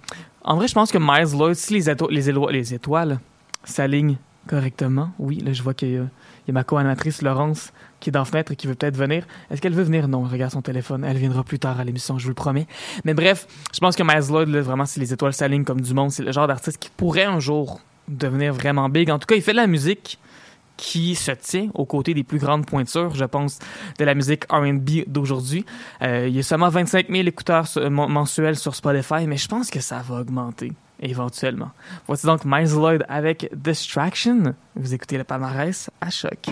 [0.44, 3.20] en vrai je pense que Miles Lloyd, si les, éto les, les étoiles
[3.64, 4.18] s'alignent
[4.48, 8.20] correctement, oui, là je vois qu'il y, y a ma co-animatrice Laurence qui est dans
[8.20, 9.26] la fenêtre et qui veut peut-être venir.
[9.50, 10.10] Est-ce qu'elle veut venir?
[10.10, 11.06] Non, regarde son téléphone.
[11.06, 12.68] Elle viendra plus tard à l'émission, je vous le promets.
[13.06, 16.12] Mais bref, je pense que Miles Lloyd, vraiment, si les étoiles s'alignent comme du monde,
[16.12, 19.10] c'est le genre d'artiste qui pourrait un jour devenir vraiment big.
[19.10, 20.20] En tout cas, il fait de la musique
[20.82, 23.60] qui se tient aux côtés des plus grandes pointures, je pense,
[24.00, 25.64] de la musique R&B d'aujourd'hui.
[26.02, 29.80] Euh, il y a seulement 25 000 écouteurs mensuels sur Spotify, mais je pense que
[29.80, 31.72] ça va augmenter éventuellement.
[32.08, 34.56] Voici donc Miles Lloyd avec Distraction.
[34.76, 36.50] Vous écoutez le palmarès à choc.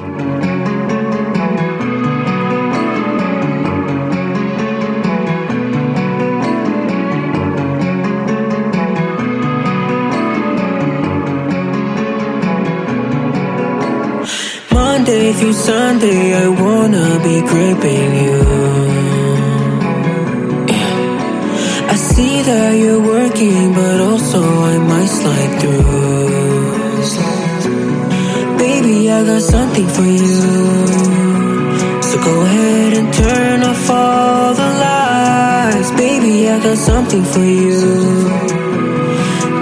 [15.09, 18.41] Monday through Sunday, I wanna be gripping you.
[21.93, 24.39] I see that you're working, but also
[24.73, 27.07] I might slide through.
[28.59, 30.41] Baby, I got something for you.
[32.07, 35.91] So go ahead and turn off all the lights.
[36.03, 37.81] Baby, I got something for you.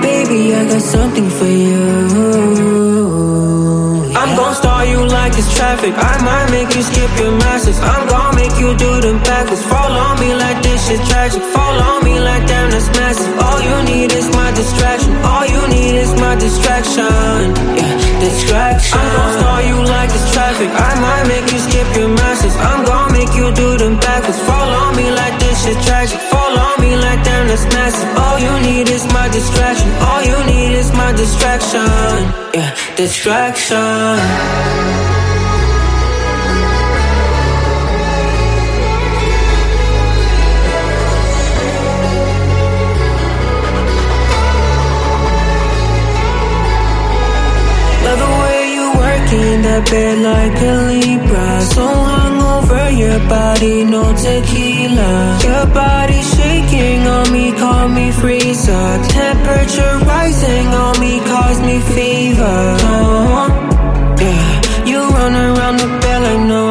[0.10, 2.38] Baby, I got something for you.
[4.20, 5.94] I'm gon' start you like it's traffic.
[5.98, 7.80] I might make you skip your masters.
[7.80, 9.64] I'm gon' make you do them backwards.
[9.66, 11.42] Fall on me like this shit tragic.
[11.54, 13.34] Fall on me like damn that's massive.
[13.40, 15.12] All you need is my distraction.
[15.26, 17.42] All you need is my distraction.
[17.80, 19.00] Yeah, distraction.
[19.00, 20.70] I'm gon' start you like it's traffic.
[20.70, 22.56] I might make you skip your masters.
[22.70, 24.40] I'm gon' make you do them backwards.
[24.48, 26.17] Fall on me like this shit tragic.
[27.58, 28.18] Fall on me like damn that's massive.
[28.18, 29.90] All you need is my distraction.
[30.02, 31.88] All you need is my distraction.
[32.54, 35.37] Yeah, distraction.
[49.78, 51.62] In bed like a Libra.
[51.62, 55.40] So hungover, your body no tequila.
[55.44, 58.88] Your body shaking on me, call me freezer.
[59.10, 62.60] Temperature rising on me, cause me fever.
[62.94, 63.48] Oh,
[64.20, 66.66] yeah, you run around the bed like no.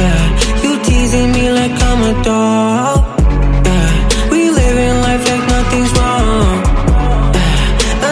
[0.00, 0.20] Yeah,
[0.62, 2.98] you teasing me like I'm a dog.
[3.66, 6.76] Yeah, we living life like nothing's wrong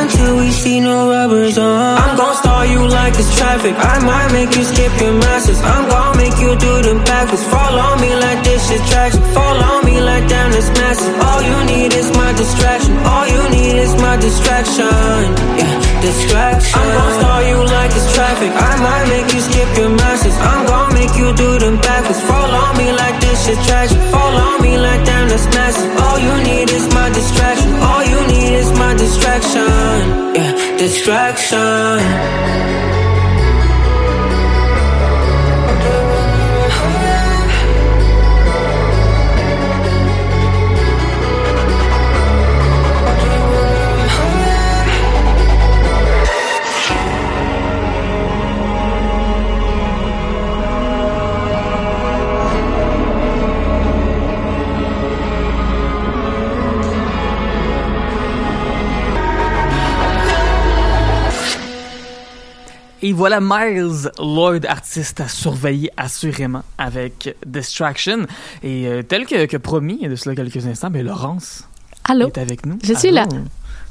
[0.01, 1.99] until we see no rubbers on.
[1.99, 2.34] I'm gon'
[2.65, 3.75] start you like it's traffic.
[3.77, 5.61] I might make you skip your masters.
[5.61, 7.45] I'm gon' make you do them backwards.
[7.45, 9.23] Fall on me like this shit tragic.
[9.35, 11.15] Fall on me like damn this massive.
[11.21, 12.97] All you need is my distraction.
[13.05, 15.25] All you need is my distraction.
[15.61, 16.81] Yeah, distraction.
[16.81, 18.51] I'm gon' start you like it's traffic.
[18.71, 20.37] I might make you skip your masters.
[20.51, 22.21] I'm gon' make you do them backwards.
[22.29, 23.99] Fall on me like this shit tragic.
[24.13, 25.91] Fall on me like damn that's massive.
[26.05, 27.71] All you need is my distraction.
[27.91, 30.35] All you need is my distraction.
[30.35, 33.04] Yeah, distraction.
[63.07, 68.21] Et voilà Miles Lloyd, artiste à surveiller assurément avec Distraction.
[68.63, 71.65] Et euh, tel que, que promis, il y a de cela quelques instants, ben Laurence
[72.09, 72.29] Allô?
[72.29, 72.79] est avec nous.
[72.83, 73.27] Je suis là.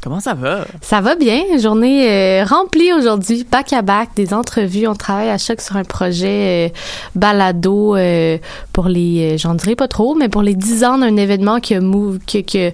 [0.02, 0.66] Comment ça va?
[0.82, 1.44] Ça va bien.
[1.60, 4.88] Journée euh, remplie aujourd'hui, back à back, des entrevues.
[4.88, 6.74] On travaille à chaque sur un projet euh,
[7.16, 8.40] balado euh,
[8.74, 11.82] pour les, j'en dirais pas trop, mais pour les 10 ans d'un événement qui a,
[11.82, 12.68] mou- qui, qui,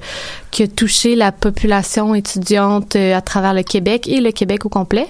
[0.51, 5.07] qui a touché la population étudiante à travers le Québec et le Québec au complet.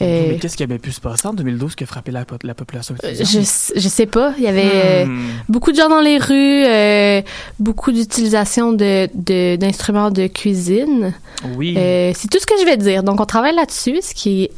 [0.00, 2.36] Euh, Mais qu'est-ce qui avait pu se passer en 2012 qui a frappé la, po-
[2.42, 3.46] la population je, étudiante?
[3.76, 4.32] je sais pas.
[4.38, 5.20] Il y avait euh, Hmm.
[5.50, 7.20] beaucoup de gens dans les rues, euh,
[7.58, 11.12] beaucoup d'utilisation de, de- d'instruments de cuisine.
[11.56, 11.74] Oui.
[11.76, 13.02] Euh, c'est tout ce que je vais dire.
[13.02, 14.50] Donc, on travaille là-dessus, ce qui est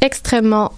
[0.00, 0.72] extrêmement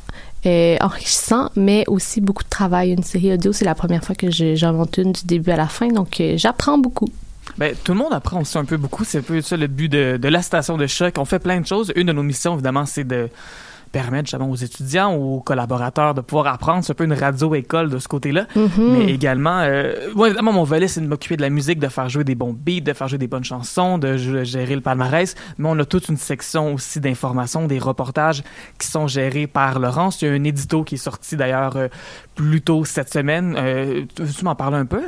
[0.47, 2.91] euh, enrichissant, mais aussi beaucoup de travail.
[2.93, 5.57] Une série audio, c'est la première fois que je- j'en monte une du début à
[5.57, 7.09] la fin, donc euh, j'apprends beaucoup.
[7.59, 9.05] Ben, tout le monde apprend aussi un peu beaucoup.
[9.05, 11.15] C'est un peu ça le but de, de la station de choc.
[11.19, 11.93] On fait plein de choses.
[11.95, 13.29] Une de nos missions, évidemment, c'est de
[13.93, 16.84] permettre justement aux étudiants, aux collaborateurs de pouvoir apprendre.
[16.84, 18.47] C'est un peu une radio-école de ce côté-là.
[18.55, 18.70] Mhm.
[18.78, 22.09] Mais également, euh, moi, évidemment, mon volet, c'est de m'occuper de la musique, de faire
[22.09, 25.34] jouer des bons beats, de faire jouer des bonnes chansons, de gérer le palmarès.
[25.59, 28.43] Mais on a toute une section aussi d'informations, des reportages
[28.78, 30.22] qui sont gérés par Laurence.
[30.22, 31.88] Il y a un édito qui est sorti d'ailleurs euh,
[32.34, 33.55] plus tôt cette semaine.
[33.57, 35.03] Euh, tu m'en parler un peu?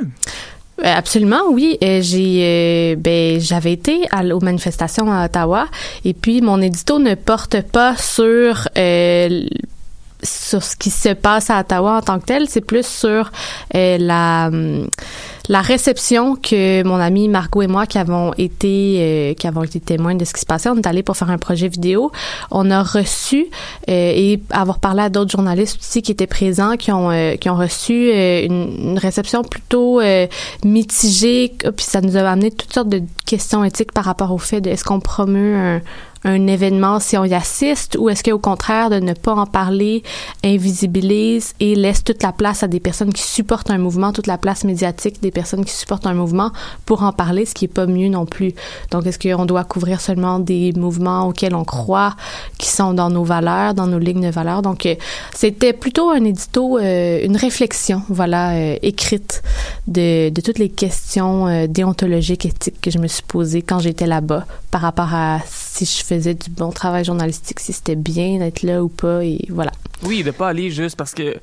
[0.85, 1.77] Euh, Absolument, oui.
[1.83, 5.67] Euh, j'ai, euh, ben, j'avais été à, aux manifestations à Ottawa,
[6.03, 9.45] et puis mon édito ne porte pas sur euh,
[10.23, 12.47] sur ce qui se passe à Ottawa en tant que tel.
[12.49, 13.31] C'est plus sur
[13.75, 14.87] euh, la hum,
[15.49, 19.79] la réception que mon ami Margot et moi qui avons été euh, qui avons été
[19.79, 20.69] témoins de ce qui se passait.
[20.69, 22.11] On est allé pour faire un projet vidéo.
[22.49, 23.47] On a reçu
[23.89, 27.49] euh, et avoir parlé à d'autres journalistes aussi qui étaient présents, qui ont euh, qui
[27.49, 30.01] ont reçu euh, une, une réception plutôt
[30.63, 31.53] mitigée.
[31.75, 34.69] Puis ça nous a amené toutes sortes de questions éthiques par rapport au fait de
[34.69, 35.81] est-ce qu'on promeut un
[36.23, 40.03] un événement si on y assiste ou est-ce qu'au contraire de ne pas en parler
[40.43, 44.37] invisibilise et laisse toute la place à des personnes qui supportent un mouvement, toute la
[44.37, 46.51] place médiatique des personnes qui supportent un mouvement
[46.85, 48.53] pour en parler, ce qui est pas mieux non plus.
[48.91, 52.15] Donc est-ce qu'on doit couvrir seulement des mouvements auxquels on croit,
[52.57, 54.61] qui sont dans nos valeurs, dans nos lignes de valeurs?
[54.61, 54.95] Donc euh,
[55.33, 59.43] c'était plutôt un édito, euh, une réflexion, voilà, euh, écrite
[59.87, 64.07] de, de toutes les questions euh, déontologiques, éthiques que je me suis posées quand j'étais
[64.07, 68.63] là-bas par rapport à si je faisais du bon travail journalistique, si c'était bien d'être
[68.63, 69.71] là ou pas, et voilà.
[70.03, 71.35] Oui, de pas aller juste parce que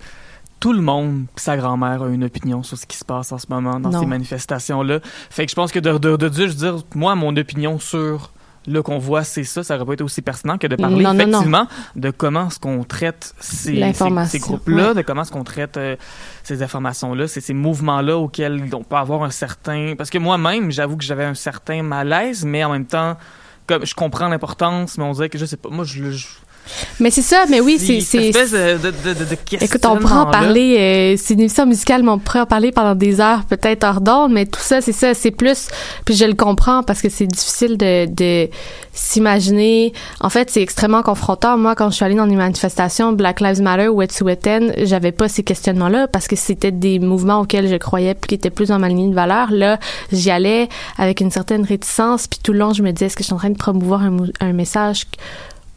[0.59, 3.47] tout le monde, sa grand-mère, a une opinion sur ce qui se passe en ce
[3.49, 4.01] moment dans Non.
[4.01, 5.01] ces manifestations-là.
[5.31, 7.79] Fait que je pense que de, de, de dire, je veux dire, moi, mon opinion
[7.79, 8.33] sur
[8.67, 11.27] le convoi, c'est ça, ça aurait pas été aussi pertinent que de parler Non, non,
[11.27, 11.29] non.
[11.29, 11.67] effectivement
[11.97, 15.97] de comment est-ce qu'on traite ces, ces, ces groupes-là, de comment est-ce qu'on traite euh,
[16.45, 19.95] ces informations-là, c'est ces mouvements-là auxquels on peut avoir un certain...
[19.97, 23.17] Parce que moi-même, j'avoue que j'avais un certain malaise, mais en même temps,
[23.71, 26.11] comme je comprends l'importance, mais on dirait que je sais pas, moi, je...
[26.11, 26.27] je
[27.01, 28.01] Mais c'est ça, mais oui, c'est...
[28.01, 31.67] c'est- espèce de, de, de, de, Écoute, on pourrait en parler, euh, c'est une émission
[31.67, 34.81] musicale, mais on pourrait en parler pendant des heures, peut-être hors d'onde, mais tout ça,
[34.81, 35.67] c'est ça, c'est plus,
[36.05, 38.49] puis je le comprends parce que c'est difficile de, de
[38.93, 39.93] s'imaginer.
[40.21, 41.57] En fait, c'est extrêmement confrontant.
[41.59, 45.29] Moi, quand je suis allée dans des manifestations Black Lives Matter ou Wet'suwet'en, j'avais pas
[45.29, 48.79] ces questionnements-là parce que c'était des mouvements auxquels je croyais puis qui étaient plus dans
[48.79, 49.49] ma ligne de valeur.
[49.51, 49.79] Là,
[50.13, 53.23] j'y allais avec une certaine réticence, puis tout le long, je me disais, est-ce que
[53.23, 55.07] je suis en train de promouvoir un, mou- un message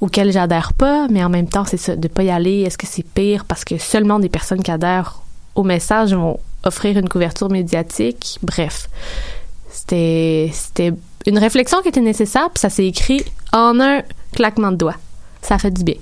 [0.04, 2.86] auquel j'adhère pas, mais en même temps, c'est ça, de pas y aller, est-ce que
[2.86, 3.46] c'est pire?
[3.46, 5.22] Parce que seulement des personnes qui adhèrent
[5.56, 8.38] au message vont offrir une couverture médiatique?
[8.44, 8.90] Bref,
[9.70, 10.52] c'était
[11.26, 13.24] une réflexion qui était nécessaire, puis ça s'est écrit
[13.54, 14.02] en un
[14.34, 14.98] claquement de doigts.
[15.42, 15.96] Ça fait du bien.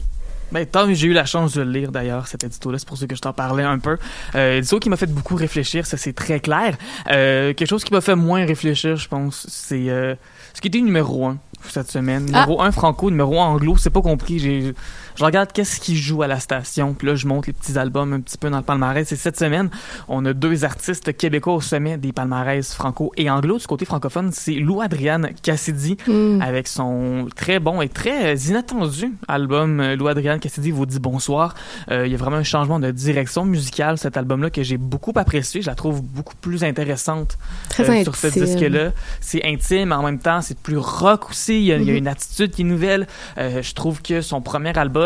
[0.52, 2.98] Ben, tant que j'ai eu la chance de le lire d'ailleurs, cet édito-là, c'est pour
[2.98, 3.98] ça que je t'en parlais un peu.
[4.34, 6.76] Euh, édito qui m'a fait beaucoup réfléchir, ça c'est très clair.
[7.12, 10.16] Euh, quelque chose qui m'a fait moins réfléchir, je pense, c'est euh,
[10.56, 11.38] ce qui était numéro un
[11.70, 12.30] cette semaine.
[12.34, 12.42] Ah.
[12.42, 14.74] Numéro un franco, numéro un anglo, c'est pas compris.
[15.16, 18.14] Je regarde qu'est-ce qui joue à la station, puis là je monte les petits albums
[18.14, 19.12] un petit peu dans le palmarès.
[19.12, 19.70] Et cette semaine,
[20.08, 23.58] on a deux artistes québécois au sommet des palmarès franco et anglo.
[23.58, 26.42] Du côté francophone, c'est Lou Adriane Cassidy Mm.
[26.42, 31.00] avec son très bon et très euh, inattendu album euh, Lou Adriane Cassidy vous dit
[31.00, 31.54] bonsoir.
[31.92, 35.12] Euh, il y a vraiment un changement de direction musicale cet album-là que j'ai beaucoup
[35.16, 35.62] apprécié.
[35.62, 37.38] Je la trouve beaucoup plus intéressante
[37.70, 38.92] Très euh, sur ce disque-là.
[39.20, 41.60] C'est intime, mais en même temps, c'est plus rock aussi.
[41.60, 41.98] Il y a, il y a Mhm.
[42.00, 43.08] une attitude qui est nouvelle.
[43.38, 45.01] Euh, je trouve que son premier album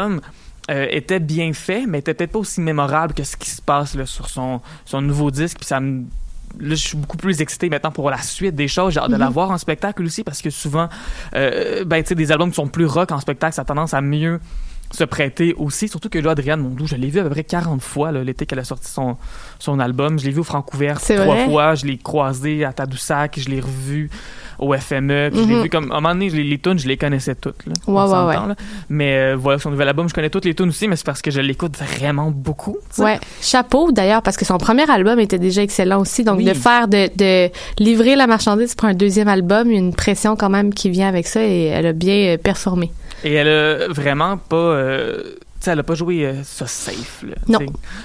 [0.71, 3.95] euh, était bien fait, mais était peut-être pas aussi mémorable que ce qui se passe
[3.95, 5.57] là, sur son, son nouveau disque.
[5.59, 6.03] Puis ça me
[6.57, 8.93] Là, je suis beaucoup plus excité maintenant pour la suite des choses.
[8.93, 9.33] J'ai hâte de la Mhm.
[9.33, 10.87] voir en spectacle aussi parce que souvent,
[11.35, 13.93] euh, ben, tu sais, des albums qui sont plus rock en spectacle, ça a tendance
[13.93, 14.39] à mieux
[14.89, 15.89] se prêter aussi.
[15.89, 18.59] Surtout que là, Adrienne Mondou, je l'ai vu à peu près 40 fois l'été qu'elle
[18.59, 19.17] a sorti son,
[19.59, 20.17] son album.
[20.17, 21.45] Je l'ai vu au Francouvert trois vrai?
[21.45, 21.75] fois.
[21.75, 23.37] Je l'ai croisé à Tadoussac.
[23.37, 24.09] Je l'ai revu
[24.59, 25.29] au FME.
[25.31, 25.63] Puis Je l'ai Mhm.
[25.63, 25.91] vu comme.
[25.91, 27.65] À un moment donné, les, les tunes, je les connaissais toutes.
[27.65, 28.33] Là, Ouais, ouais, ouais.
[28.47, 28.55] là.
[28.89, 31.21] Mais euh, voilà, son nouvel album, je connais toutes les tunes aussi, mais c'est parce
[31.21, 32.77] que je l'écoute vraiment beaucoup.
[32.99, 36.23] Ouais, chapeau d'ailleurs parce que son premier album était déjà excellent aussi.
[36.23, 36.45] Donc Oui.
[36.45, 37.49] de faire de, de
[37.79, 40.89] livrer la marchandise pour un deuxième album, il y a une pression quand même qui
[40.89, 42.91] vient avec ça et elle a bien euh, performé.
[43.23, 44.55] Et elle a vraiment pas.
[44.55, 45.23] euh,
[45.71, 47.23] elle a pas joué euh, ça safe.
[47.27, 47.59] Là, Non.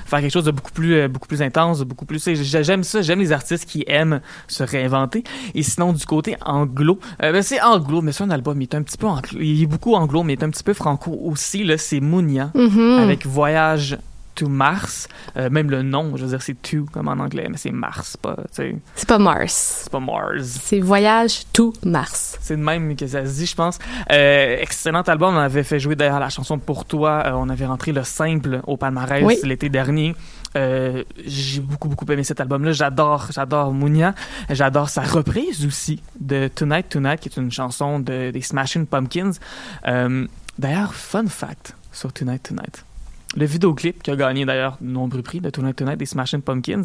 [0.07, 2.23] Faire quelque chose de beaucoup plus, euh, beaucoup plus intense, beaucoup plus.
[2.43, 3.03] J'aime ça.
[3.03, 5.25] J'aime les artistes qui aiment se réinventer.
[5.55, 8.61] Et sinon, du côté anglo, euh, ben, c'est anglo, mais c'est un album.
[8.61, 9.39] Il est un petit peu anglo.
[9.41, 11.65] Il est beaucoup anglo, mais il est un petit peu franco aussi.
[11.65, 12.99] Là, c'est Mounia Mhm.
[13.01, 13.99] avec Voyage
[14.41, 15.07] to Mars.
[15.37, 18.17] Euh, même le nom, je veux dire, c'est to comme en anglais, mais c'est Mars,
[18.17, 18.75] pas, C'est
[19.07, 19.81] pas Mars.
[19.83, 20.59] c'est pas Mars.
[20.63, 22.39] C'est Voyage to Mars.
[22.41, 23.79] C'est de même que ça se dit, je pense.
[24.11, 25.35] Euh, excellent album.
[25.35, 27.23] On avait fait jouer d'ailleurs la chanson Pour toi.
[27.27, 29.37] Euh, on avait rentré le simple au palmarès Oui.
[29.43, 30.15] l'été dernier.
[30.57, 32.73] Euh, j'ai beaucoup, beaucoup aimé cet album-là.
[32.73, 34.15] J'adore, j'adore Mounia.
[34.49, 39.33] J'adore sa reprise aussi de Tonight Tonight, qui est une chanson de, des Smashing Pumpkins.
[39.87, 40.27] Euh,
[40.59, 42.85] d'ailleurs, fun fact sur Tonight Tonight.
[43.37, 46.83] Le vidéoclip qui a gagné d'ailleurs de nombreux prix de Tonight Tonight des Smashing Pumpkins,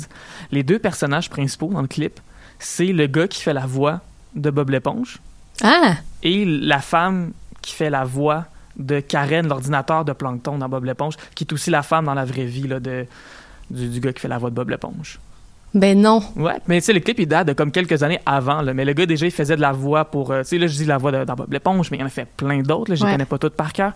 [0.52, 2.20] les deux personnages principaux dans le clip,
[2.60, 4.02] c'est le gars qui fait la voix
[4.36, 5.18] de Bob l'éponge
[5.64, 5.96] Ah!
[6.22, 7.32] et la femme
[7.62, 8.46] qui fait la voix
[8.78, 12.26] de Karen, l'ordinateur de Plankton dans Bob l'éponge, qui est aussi la femme dans la
[12.26, 13.06] vraie vie là, de,
[13.72, 15.20] du, du gars qui fait la voix de Bob l'éponge.
[15.74, 16.22] Ben non.
[16.36, 18.86] Ouais, mais tu sais, le clip, il date de comme quelques années avant, là, mais
[18.86, 20.32] le gars, déjà, il faisait de la voix pour...
[20.32, 22.06] euh, tu sais, là, je dis la voix de, dans Bob l'éponge, mais il en
[22.06, 23.12] a fait plein d'autres, je les Ouais.
[23.12, 23.94] connais pas toutes par cœur.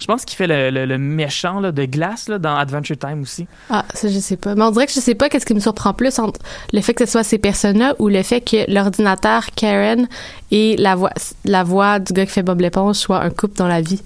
[0.00, 3.22] Je pense qu'il fait le, le- le méchant là, de glace là, dans Adventure Time
[3.22, 3.46] aussi.
[3.70, 4.54] Ah, ça, je sais pas.
[4.54, 6.40] Mais on dirait que je sais pas qu'est-ce qui me surprend plus entre
[6.72, 10.08] le fait que ce soit ces personnes-là ou le fait que l'ordinateur Karen
[10.50, 11.10] et la voix,
[11.44, 14.00] la voix du gars qui fait Bob l'éponge soit un couple dans la vie.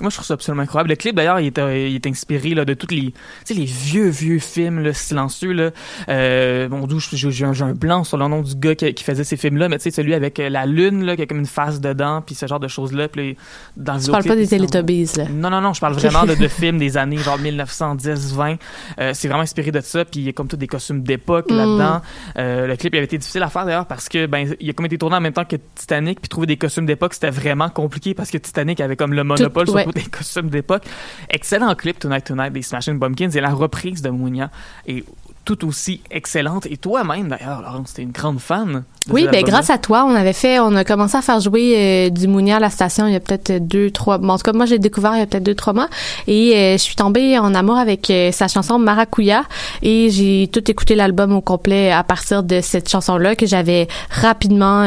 [0.00, 0.90] Moi, je trouve ça absolument incroyable.
[0.90, 3.54] Le clip, d'ailleurs, il est, euh, il est inspiré là, de tous les, tu sais,
[3.54, 5.52] les vieux, vieux films là, silencieux.
[5.52, 5.70] Là.
[6.08, 9.04] Euh, bon, d'où j'ai un, j'ai un blanc sur le nom du gars qui, qui
[9.04, 11.38] faisait ces films-là, mais tu sais, celui avec euh, la lune, là, qui a comme
[11.38, 13.08] une face dedans, puis ce genre de choses-là.
[13.08, 13.36] Puis
[13.76, 15.24] dans le Tu parles pas des Teletubbies, là.
[15.32, 18.58] Non, non, non, je parle vraiment de, de films des années genre 1910-20.
[19.00, 21.46] Euh, c'est vraiment inspiré de ça, puis il y a comme tous des costumes d'époque
[21.50, 21.56] Mm.
[21.56, 22.02] là-dedans.
[22.38, 24.72] Euh, le clip il avait été difficile à faire d'ailleurs parce que ben il a
[24.72, 27.68] comme été tourné en même temps que Titanic, puis trouver des costumes d'époque c'était vraiment
[27.68, 30.82] compliqué parce que Titanic avait comme le monopole sur tous les costumes d'époque.
[31.30, 34.50] Excellent clip Tonight Tonight des Smashing Pumpkins et la reprise de Mounia
[34.86, 35.04] est
[35.44, 36.66] tout aussi excellente.
[36.66, 38.82] Et toi-même d'ailleurs, Laurence, t'es une grande fan.
[39.06, 41.74] de Oui, ben grâce à toi, on avait fait, on a commencé à faire jouer
[41.76, 44.18] euh, du Mounia à la station il y a peut-être deux, trois.
[44.18, 45.88] Bon, en tout cas, moi, j'ai découvert il y a peut-être deux, trois mois,
[46.26, 49.44] et euh, je suis tombée en amour avec euh, sa chanson Maracuya,
[49.82, 54.84] et j'ai tout écouté l'album au complet à partir de cette chanson-là que j'avais rapidement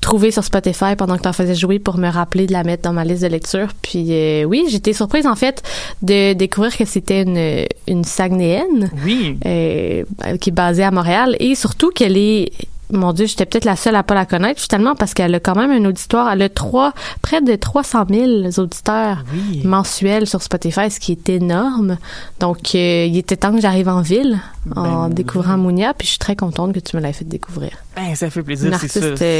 [0.00, 2.82] trouvé sur Spotify pendant que tu en faisais jouer pour me rappeler de la mettre
[2.84, 3.68] dans ma liste de lecture.
[3.82, 5.62] Puis euh, oui, j'étais surprise en fait
[6.02, 9.36] de découvrir que c'était une une Saguenayenne Oui.
[9.46, 10.04] euh,
[10.40, 12.50] qui est basée à Montréal et surtout qu'elle est
[12.92, 15.54] mon Dieu, j'étais peut-être la seule à pas la connaître finalement parce qu'elle a quand
[15.56, 16.30] même un auditoire.
[16.32, 19.62] Elle a trois, près de 300 000 auditeurs Oui.
[19.64, 21.98] mensuels sur Spotify, ce qui est énorme.
[22.40, 24.38] Donc, euh, il était temps que j'arrive en ville
[24.76, 27.70] en Ben découvrant Mounia, puis je suis très contente que tu me l'aies fait découvrir.
[27.96, 28.88] Ben, ça fait plaisir, c'est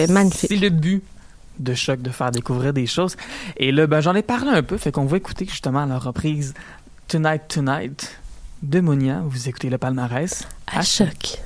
[0.07, 0.13] ça.
[0.13, 0.49] magnifique.
[0.51, 1.03] C'est le but
[1.59, 3.17] de choc de faire découvrir des choses.
[3.57, 6.55] Et là, ben, j'en ai parlé un peu, fait qu'on va écouter justement la reprise
[7.09, 8.19] Tonight Tonight
[8.63, 9.21] de Monia.
[9.25, 10.47] Vous écoutez le palmarès.
[10.67, 11.39] À choc.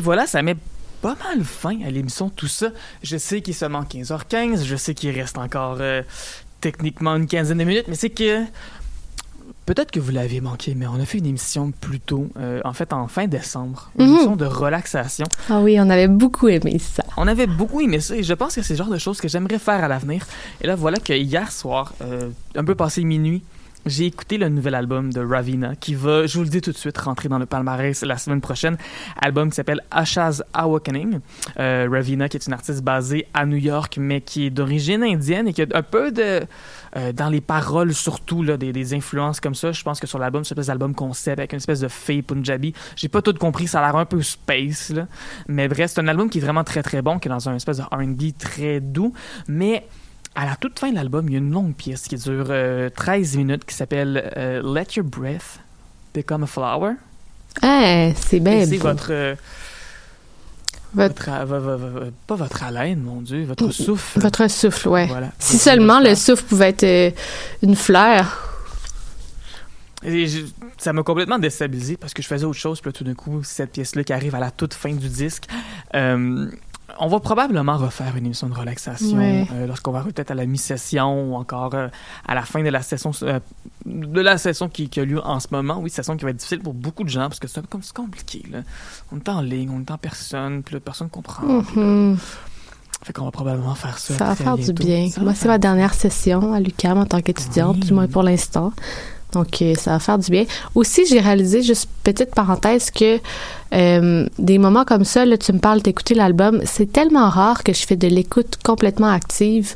[0.00, 0.56] Et voilà, ça met
[1.02, 2.68] pas mal fin à l'émission, tout ça.
[3.02, 6.00] Je sais qu'il se manque 15h15, je sais qu'il reste encore euh,
[6.62, 8.44] techniquement une quinzaine de minutes, mais c'est que
[9.66, 12.72] peut-être que vous l'avez manqué, mais on a fait une émission plus tôt, euh, en
[12.72, 14.12] fait en fin décembre, une Mhm.
[14.12, 15.26] émission de relaxation.
[15.50, 17.04] Ah oui, on avait beaucoup aimé ça.
[17.18, 19.28] On avait beaucoup aimé ça et je pense que c'est le genre de choses que
[19.28, 20.26] j'aimerais faire à l'avenir.
[20.62, 23.42] Et là, voilà que hier soir, euh, un peu passé minuit,
[23.86, 26.76] j'ai écouté le nouvel album de Ravina qui va, je vous le dis tout de
[26.76, 28.76] suite, rentrer dans le palmarès la semaine prochaine.
[29.20, 31.20] Album qui s'appelle Asha's Awakening.
[31.58, 35.48] Euh, Ravina qui est une artiste basée à New York mais qui est d'origine indienne
[35.48, 36.42] et qui a un peu de...
[36.96, 39.72] euh, dans les paroles surtout, là, des, influences comme ça.
[39.72, 42.22] Je pense que sur l'album, c'est une espèce d'album concept avec une espèce de fée
[42.22, 42.74] punjabi.
[42.96, 45.06] J'ai pas tout compris, ça a l'air un peu space, là.
[45.48, 47.56] Mais bref, c'est un album qui est vraiment très très bon, qui est dans un
[47.56, 49.12] espèce de R&B très doux.
[49.48, 49.86] Mais
[50.34, 52.88] à la toute fin de l'album, il y a une longue pièce qui dure euh,
[52.90, 55.60] 13 minutes qui s'appelle euh, Let Your Breath
[56.14, 56.92] Become a Flower.
[57.62, 58.88] Ah, c'est bien c'est beau.
[58.88, 59.08] votre...
[59.12, 59.34] euh,
[60.94, 64.18] votre, euh, va- va- va- pas votre haleine, mon Dieu, votre souffle.
[64.20, 65.06] Votre souffle, ouais.
[65.06, 65.30] Voilà.
[65.38, 67.10] Si seulement le souffle pouvait être euh,
[67.62, 68.46] une fleur.
[70.02, 70.46] Et je-
[70.78, 73.42] ça m'a complètement déstabilisé parce que je faisais autre chose, puis là, tout d'un coup,
[73.44, 75.44] cette pièce-là qui arrive à la toute fin du disque.
[75.94, 76.50] Euh,
[77.00, 79.46] on va probablement refaire une émission de relaxation Ouais.
[79.52, 81.88] euh, lorsqu'on va peut-être à la mi-session ou encore euh,
[82.28, 83.40] à la fin de la session euh,
[83.86, 85.78] de la session qui, qui a lieu en ce moment.
[85.80, 87.96] Oui, session qui va être difficile pour beaucoup de gens parce que c'est comme c'est
[87.96, 88.44] compliqué.
[88.50, 88.58] Là.
[89.12, 91.44] On est en ligne, on est en personne, puis là, personne comprend.
[91.46, 92.18] Mhm.
[93.02, 94.14] Fait qu'on va probablement faire ça.
[94.18, 95.08] Ça va faire du bien.
[95.08, 98.74] Ça Moi, c'est ma dernière session à l'UQAM en tant qu'étudiante, du moins pour l'instant.
[99.32, 100.44] Donc, euh, ça va faire du bien.
[100.74, 103.18] Aussi, j'ai réalisé, juste petite parenthèse, que
[103.72, 107.72] euh, des moments comme ça, là, tu me parles d'écouter l'album, c'est tellement rare que
[107.72, 109.74] je fais de l'écoute complètement active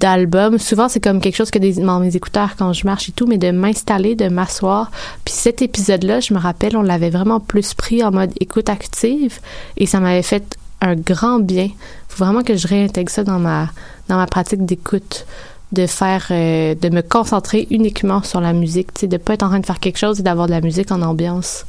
[0.00, 0.58] d'albums.
[0.58, 3.26] Souvent, c'est comme quelque chose que des, dans mes écouteurs quand je marche et tout,
[3.26, 4.90] mais de m'installer, de m'asseoir.
[5.24, 9.38] Puis cet épisode-là, je me rappelle, on l'avait vraiment plus pris en mode écoute active
[9.76, 11.70] et ça m'avait fait un grand bien.
[12.08, 13.70] Faut vraiment que je réintègre ça dans ma,
[14.08, 15.26] dans ma pratique d'écoute
[15.72, 19.48] de faire euh, de me concentrer uniquement sur la musique tu de pas être en
[19.48, 21.66] train de faire quelque chose et d'avoir de la musique en ambiance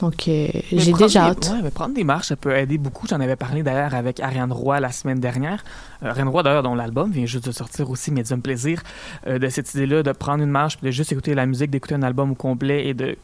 [0.00, 3.08] donc euh, j'ai déjà hâte ouais, mais prendre des marches, ça peut aider beaucoup.
[3.08, 5.64] J'en avais parlé d'ailleurs avec Ariane Roy la semaine dernière.
[6.04, 8.84] Euh, Ariane Roy, d'ailleurs, dont l'album vient juste de sortir aussi, Medium Plaisir,
[9.26, 12.04] de cette idée-là de prendre une marche, puis de juste écouter la musique, d'écouter un
[12.04, 13.16] album au complet et de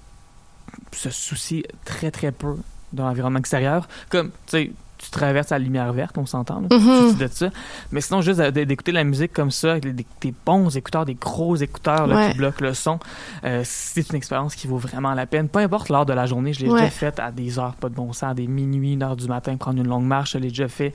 [0.90, 2.56] se soucier très, très peu
[2.92, 3.88] de l'environnement extérieur.
[4.08, 7.50] Comme, tu sais, tu traverses la lumière verte, on s'entend, de ça.
[7.92, 11.56] Mais sinon, juste d'écouter la musique comme ça, avec des, des bons écouteurs, des gros
[11.56, 12.30] écouteurs là, Ouais.
[12.32, 12.98] qui bloquent le son,
[13.44, 15.48] euh, c'est une expérience qui vaut vraiment la peine.
[15.48, 16.80] Peu importe l'heure de la journée, je l'ai Ouais.
[16.80, 19.26] déjà fait à des heures pas de bon sens, à des minuit, une heure du
[19.26, 20.32] matin, prendre une longue marche.
[20.32, 20.92] Je l'ai déjà fait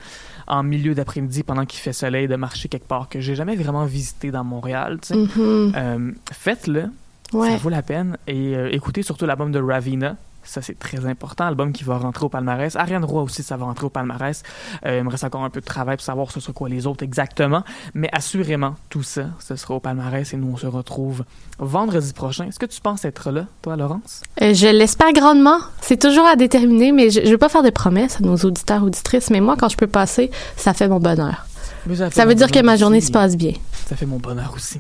[0.48, 3.86] en milieu d'après-midi pendant qu'il fait soleil, de marcher quelque part que j'ai jamais vraiment
[3.86, 4.98] visité dans Montréal.
[5.12, 5.74] Mhm.
[5.76, 6.86] Euh, Faites-le,
[7.34, 7.52] Ouais.
[7.52, 8.18] ça vaut la peine.
[8.28, 10.16] Et euh, écoutez surtout l'album de Ravina.
[10.44, 11.46] Ça, c'est très important.
[11.46, 12.76] Album qui va rentrer au palmarès.
[12.76, 14.44] Ariane Roy aussi, ça va rentrer au palmarès.
[14.86, 16.88] Euh, il me reste encore un peu de travail pour savoir ce sera quoi les
[16.88, 17.64] autres exactement.
[17.94, 21.24] Mais assurément, tout ça, ce sera au palmarès et nous, on se retrouve
[21.60, 22.46] vendredi prochain.
[22.48, 24.22] Est-ce que tu penses être là, toi, Laurence?
[24.42, 25.60] Euh, je l'espère grandement.
[25.82, 28.84] C'est toujours à déterminer, mais je, je veux pas faire de promesses à nos auditeurs
[28.84, 29.30] auditrices.
[29.30, 31.46] Mais moi, quand je peux passer, ça fait mon bonheur.
[31.88, 33.54] Fait Ça veut dire que ma journée se passe bien.
[33.88, 34.80] Ça fait mon bonheur aussi.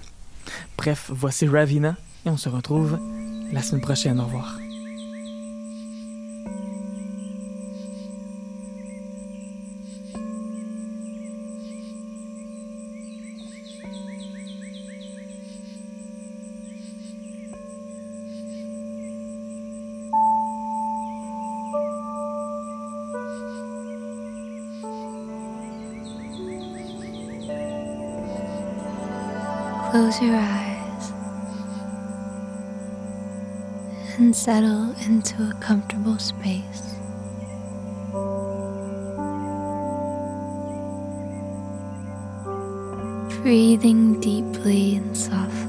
[0.77, 1.95] Bref, voici Ravina
[2.25, 2.99] et on se retrouve
[3.51, 4.19] la semaine prochaine.
[4.19, 4.57] Au revoir.
[30.19, 31.11] Close your eyes
[34.17, 36.95] and settle into a comfortable space.
[43.41, 45.68] Breathing deeply and softly.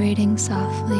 [0.00, 0.96] Vibrating softly.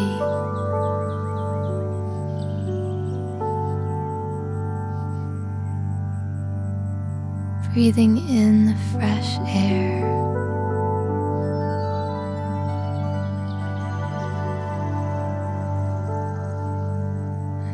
[7.73, 10.07] Breathing in the fresh air.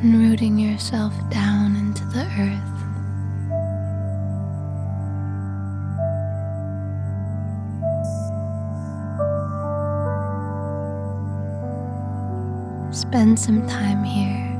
[0.02, 1.45] and rooting yourself down
[12.96, 14.56] Spend some time here.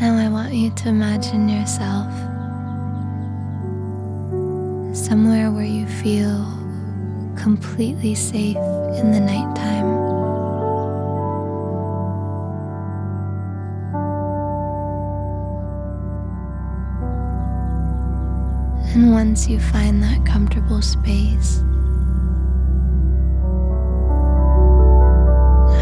[0.00, 2.12] Now I want you to imagine yourself
[4.92, 6.53] somewhere where you feel
[7.44, 9.84] completely safe in the nighttime.
[18.94, 21.58] And once you find that comfortable space,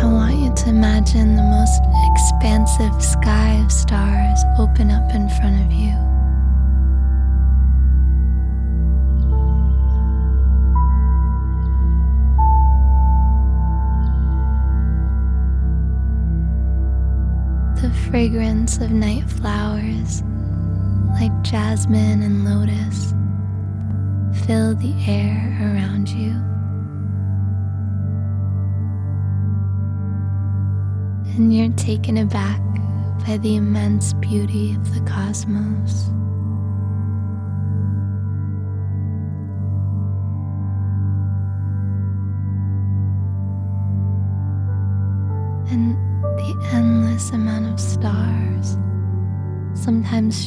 [0.02, 5.64] I want you to imagine the most expansive sky of stars open up in front
[5.64, 6.11] of you.
[18.12, 20.22] Fragrance of night flowers,
[21.12, 23.14] like jasmine and lotus,
[24.44, 26.32] fill the air around you.
[31.36, 32.60] And you're taken aback
[33.26, 36.10] by the immense beauty of the cosmos.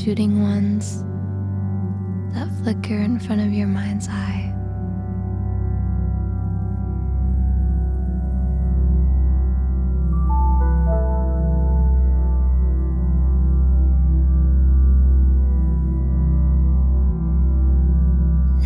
[0.06, 1.04] Shooting ones
[2.36, 4.54] that flicker in front of your mind's eye.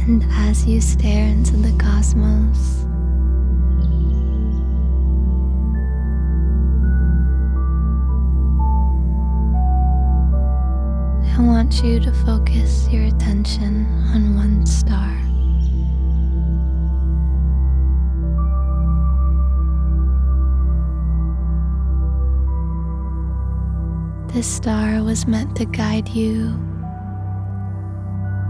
[0.08, 2.86] And as you stare into the cosmos,
[11.40, 15.16] I want you to focus your attention on one star.
[24.34, 26.48] This star was meant to guide you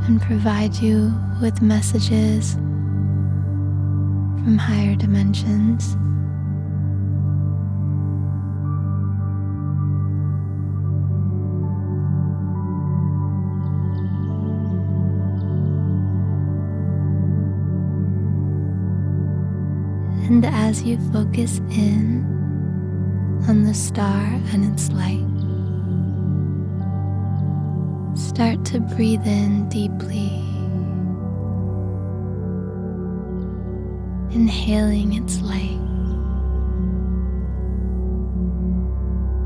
[0.08, 1.14] and provide you
[1.44, 5.96] with messages from higher dimensions.
[20.30, 22.24] And as you focus in
[23.48, 25.26] on the star and its light,
[28.16, 30.30] start to breathe in deeply,
[34.30, 35.80] inhaling its light.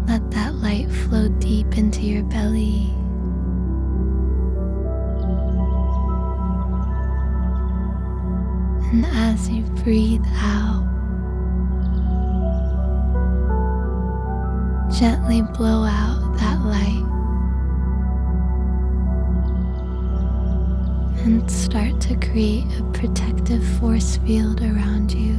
[0.09, 2.89] Let that light flow deep into your belly.
[8.91, 10.52] And as you breathe out,
[15.03, 17.03] gently blow out that light
[21.25, 25.35] and start to create a protective force field around you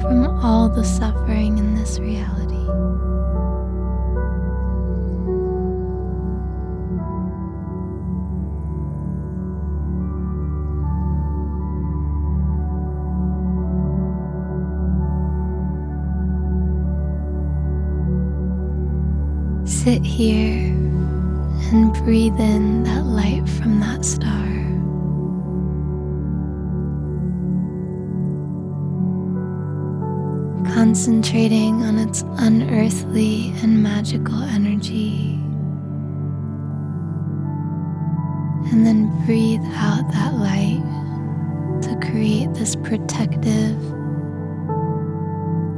[0.00, 2.54] from all the suffering in this reality.
[19.84, 20.72] Sit here
[21.70, 24.46] and breathe in that light from that star.
[30.74, 35.34] Concentrating on its unearthly and magical energy.
[38.72, 40.82] And then breathe out that light
[41.82, 43.78] to create this protective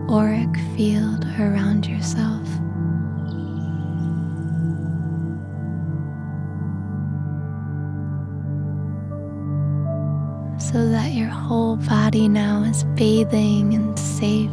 [0.09, 2.47] auric field around yourself.
[10.73, 14.51] So that your whole body now is bathing and safe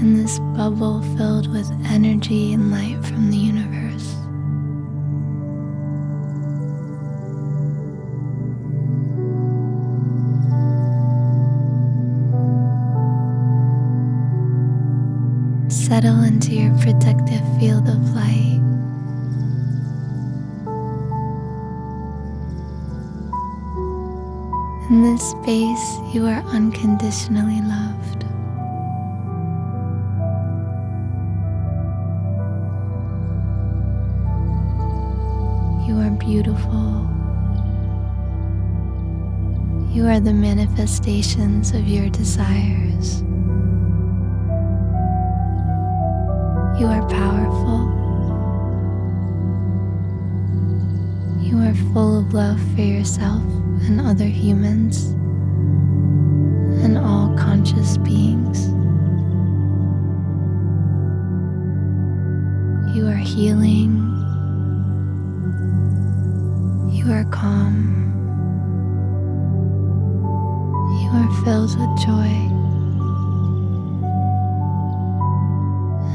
[0.00, 4.12] in this bubble filled with energy and light from the universe.
[15.68, 18.65] Settle into your protective field of light.
[25.12, 28.24] This space, you are unconditionally loved.
[35.86, 37.08] You are beautiful.
[39.94, 43.22] You are the manifestations of your desires.
[46.80, 47.82] You are powerful.
[51.40, 53.55] You are full of love for yourself
[53.86, 55.04] and other humans
[56.82, 58.66] and all conscious beings.
[62.96, 63.94] You are healing.
[66.90, 68.12] You are calm.
[71.00, 72.32] You are filled with joy.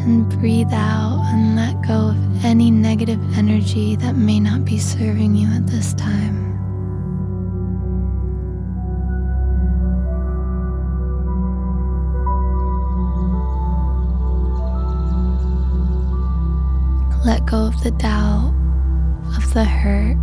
[0.03, 5.35] And breathe out and let go of any negative energy that may not be serving
[5.35, 6.50] you at this time.
[17.23, 18.51] Let go of the doubt,
[19.37, 20.17] of the hurt,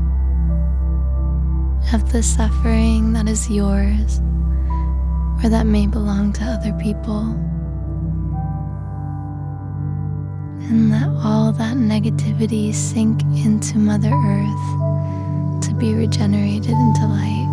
[1.94, 4.18] of the suffering that is yours
[5.42, 7.20] or that may belong to other people.
[10.68, 17.47] And let all that negativity sink into Mother Earth to be regenerated into light.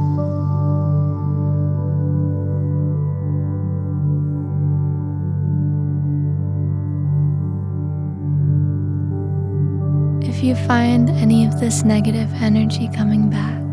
[10.46, 13.64] You find any of this negative energy coming back,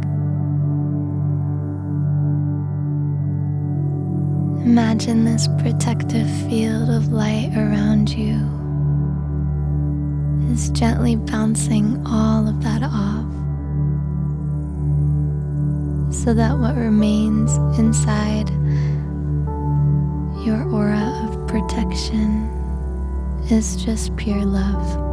[4.65, 8.41] imagine this protective field of light around you
[10.51, 13.31] is gently bouncing all of that off
[16.15, 18.49] so that what remains inside
[20.43, 22.49] your aura of protection
[23.51, 25.12] is just pure love.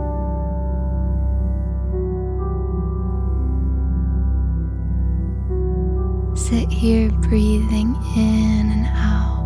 [6.50, 9.38] Sit here breathing in and out.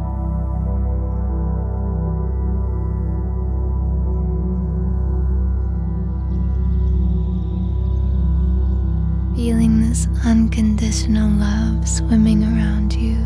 [9.35, 13.17] Feeling this unconditional love swimming around you.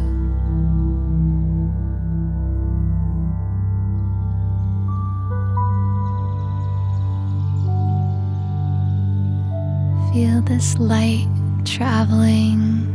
[10.11, 11.29] Feel this light
[11.63, 12.86] traveling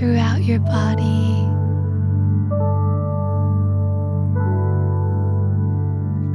[0.00, 1.44] throughout your body.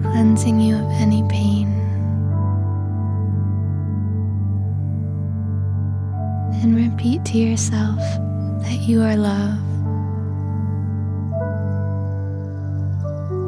[0.04, 1.68] Cleansing you of any pain.
[6.62, 7.98] And repeat to yourself
[8.62, 9.58] that you are love.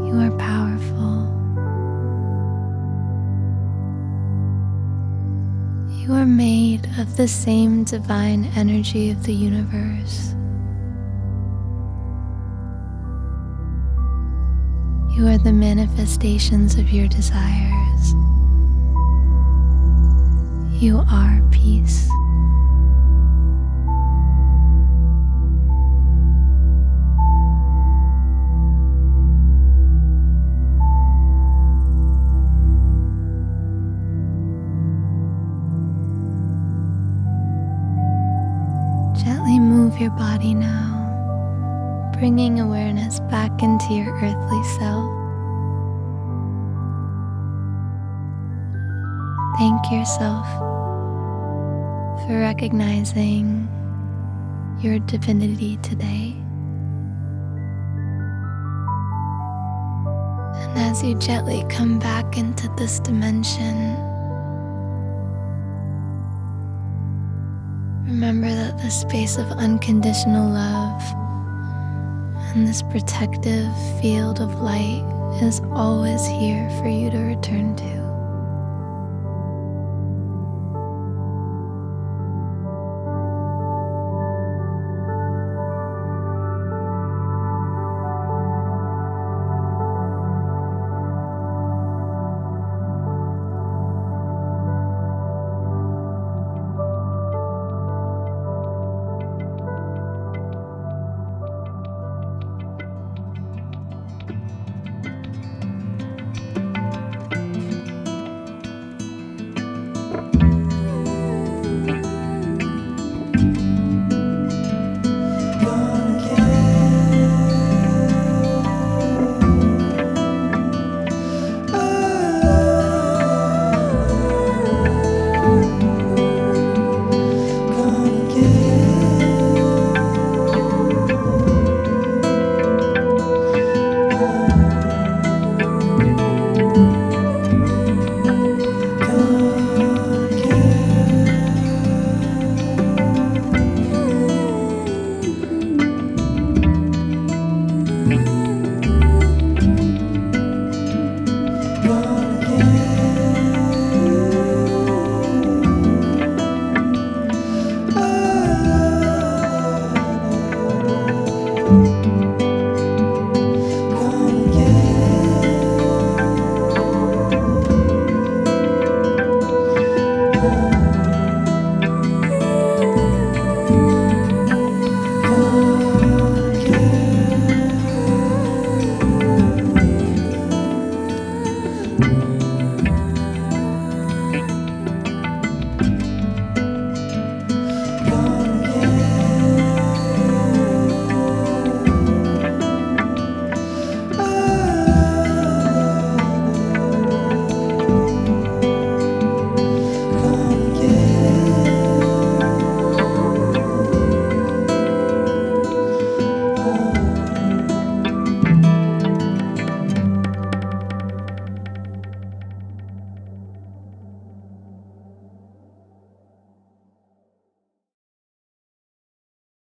[0.08, 0.67] You are powerful.
[6.78, 10.34] Made of the same divine energy of the universe.
[15.16, 18.14] You are the manifestations of your desires.
[20.82, 22.10] You are peace.
[40.00, 45.10] Your body now, bringing awareness back into your earthly self.
[49.58, 50.48] Thank yourself
[52.28, 53.68] for recognizing
[54.82, 56.36] your divinity today.
[60.54, 64.07] And as you gently come back into this dimension,
[68.88, 71.02] the space of unconditional love
[72.56, 73.70] and this protective
[74.00, 75.04] field of light
[75.42, 77.97] is always here for you to return to.